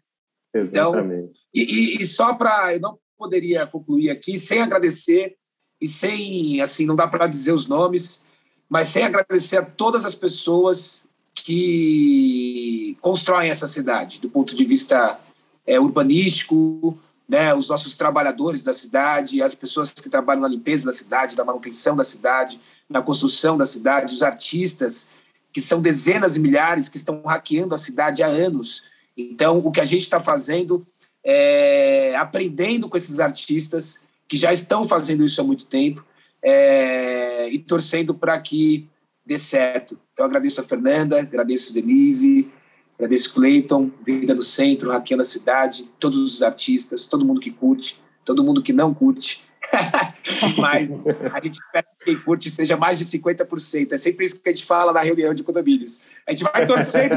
[0.53, 1.31] Então, Exatamente.
[1.55, 5.36] Então, e, e, só para eu não poderia concluir aqui sem agradecer
[5.81, 8.27] e sem assim não dá para dizer os nomes,
[8.69, 15.19] mas sem agradecer a todas as pessoas que constroem essa cidade do ponto de vista
[15.65, 20.91] é, urbanístico, né, os nossos trabalhadores da cidade, as pessoas que trabalham na limpeza da
[20.91, 22.59] cidade, na manutenção da cidade,
[22.89, 25.09] na construção da cidade, os artistas,
[25.51, 28.84] que são dezenas e milhares que estão hackeando a cidade há anos.
[29.17, 30.86] Então, o que a gente está fazendo
[31.23, 36.05] é aprendendo com esses artistas que já estão fazendo isso há muito tempo
[36.41, 38.89] é, e torcendo para que
[39.26, 39.99] dê certo.
[40.11, 42.51] Então, agradeço a Fernanda, agradeço a Denise,
[42.95, 48.01] Agradeço Cleiton, Vida do Centro, Hackeando a Cidade, todos os artistas, todo mundo que curte,
[48.24, 49.43] todo mundo que não curte.
[50.57, 51.03] Mas
[51.34, 53.93] a gente espera que quem curte seja mais de 50%.
[53.93, 56.01] É sempre isso que a gente fala na reunião de condomínios.
[56.28, 57.15] A gente vai torcendo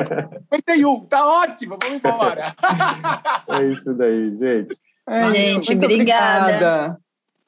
[0.52, 2.54] 51, tá ótimo, vamos embora.
[3.48, 4.78] É isso daí, gente.
[5.09, 6.46] É, gente, obrigada.
[6.46, 7.00] Obrigada,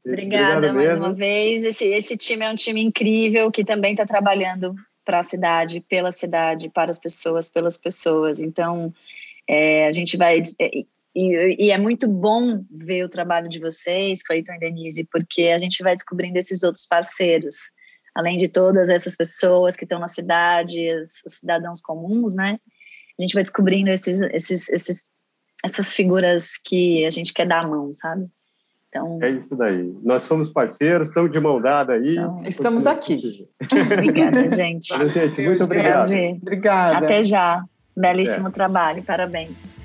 [0.08, 1.64] obrigada mais uma vez.
[1.64, 6.12] Esse, esse time é um time incrível que também está trabalhando para a cidade, pela
[6.12, 8.40] cidade, para as pessoas, pelas pessoas.
[8.40, 8.92] Então,
[9.48, 10.42] é, a gente vai.
[10.60, 10.70] É,
[11.14, 15.58] e, e, é muito bom ver o trabalho de vocês, Cleiton e Denise, porque a
[15.58, 17.56] gente vai descobrindo esses outros parceiros,
[18.14, 22.60] além de todas essas pessoas que estão na cidade, os, os cidadãos comuns, né?
[23.18, 25.10] A gente vai descobrindo esses, esses, esses,
[25.64, 28.28] essas figuras que a gente quer dar a mão, sabe?
[28.98, 29.92] Então, é isso daí.
[30.02, 32.16] Nós somos parceiros, estamos de mão dada aí.
[32.16, 33.46] Então, estamos aqui.
[33.92, 34.88] Obrigada, gente.
[35.08, 36.10] gente muito obrigado.
[36.42, 36.98] Obrigada.
[36.98, 37.62] Até já.
[37.96, 38.50] Belíssimo é.
[38.50, 39.02] trabalho.
[39.02, 39.76] Parabéns.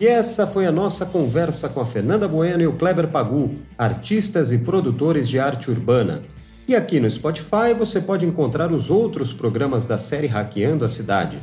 [0.00, 4.50] E essa foi a nossa conversa com a Fernanda Bueno e o Kleber Pagu, artistas
[4.50, 6.22] e produtores de arte urbana.
[6.66, 11.38] E aqui no Spotify você pode encontrar os outros programas da série Hackeando a Cidade.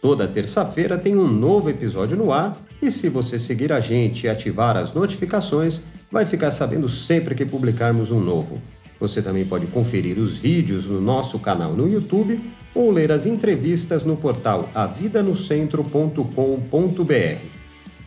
[0.00, 4.28] Toda terça-feira tem um novo episódio no ar e se você seguir a gente e
[4.28, 8.60] ativar as notificações, vai ficar sabendo sempre que publicarmos um novo.
[8.98, 12.40] Você também pode conferir os vídeos no nosso canal no YouTube
[12.74, 17.40] ou ler as entrevistas no portal avidanocentro.com.br.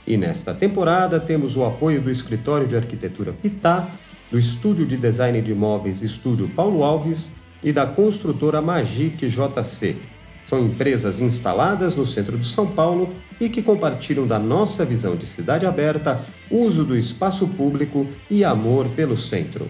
[0.08, 3.88] E nesta temporada temos o apoio do Escritório de Arquitetura Pitá,
[4.32, 7.32] do Estúdio de Design de Imóveis Estúdio Paulo Alves
[7.64, 10.19] e da construtora Magic JC.
[10.50, 15.28] São empresas instaladas no centro de São Paulo e que compartilham da nossa visão de
[15.28, 16.20] cidade aberta,
[16.50, 19.70] uso do espaço público e amor pelo centro.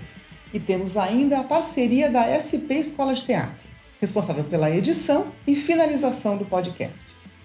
[0.54, 3.68] E temos ainda a parceria da SP Escola de Teatro,
[4.00, 7.00] responsável pela edição e finalização do podcast.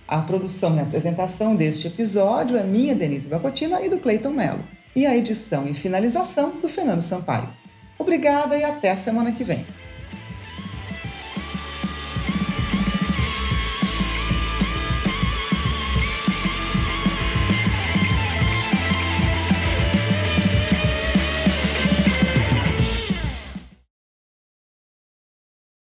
[0.07, 4.63] A produção e apresentação deste episódio é minha, Denise Bacotina, e do Cleiton Mello.
[4.95, 7.49] E a edição e finalização do Fernando Sampaio.
[7.99, 9.67] Obrigada e até semana que vem.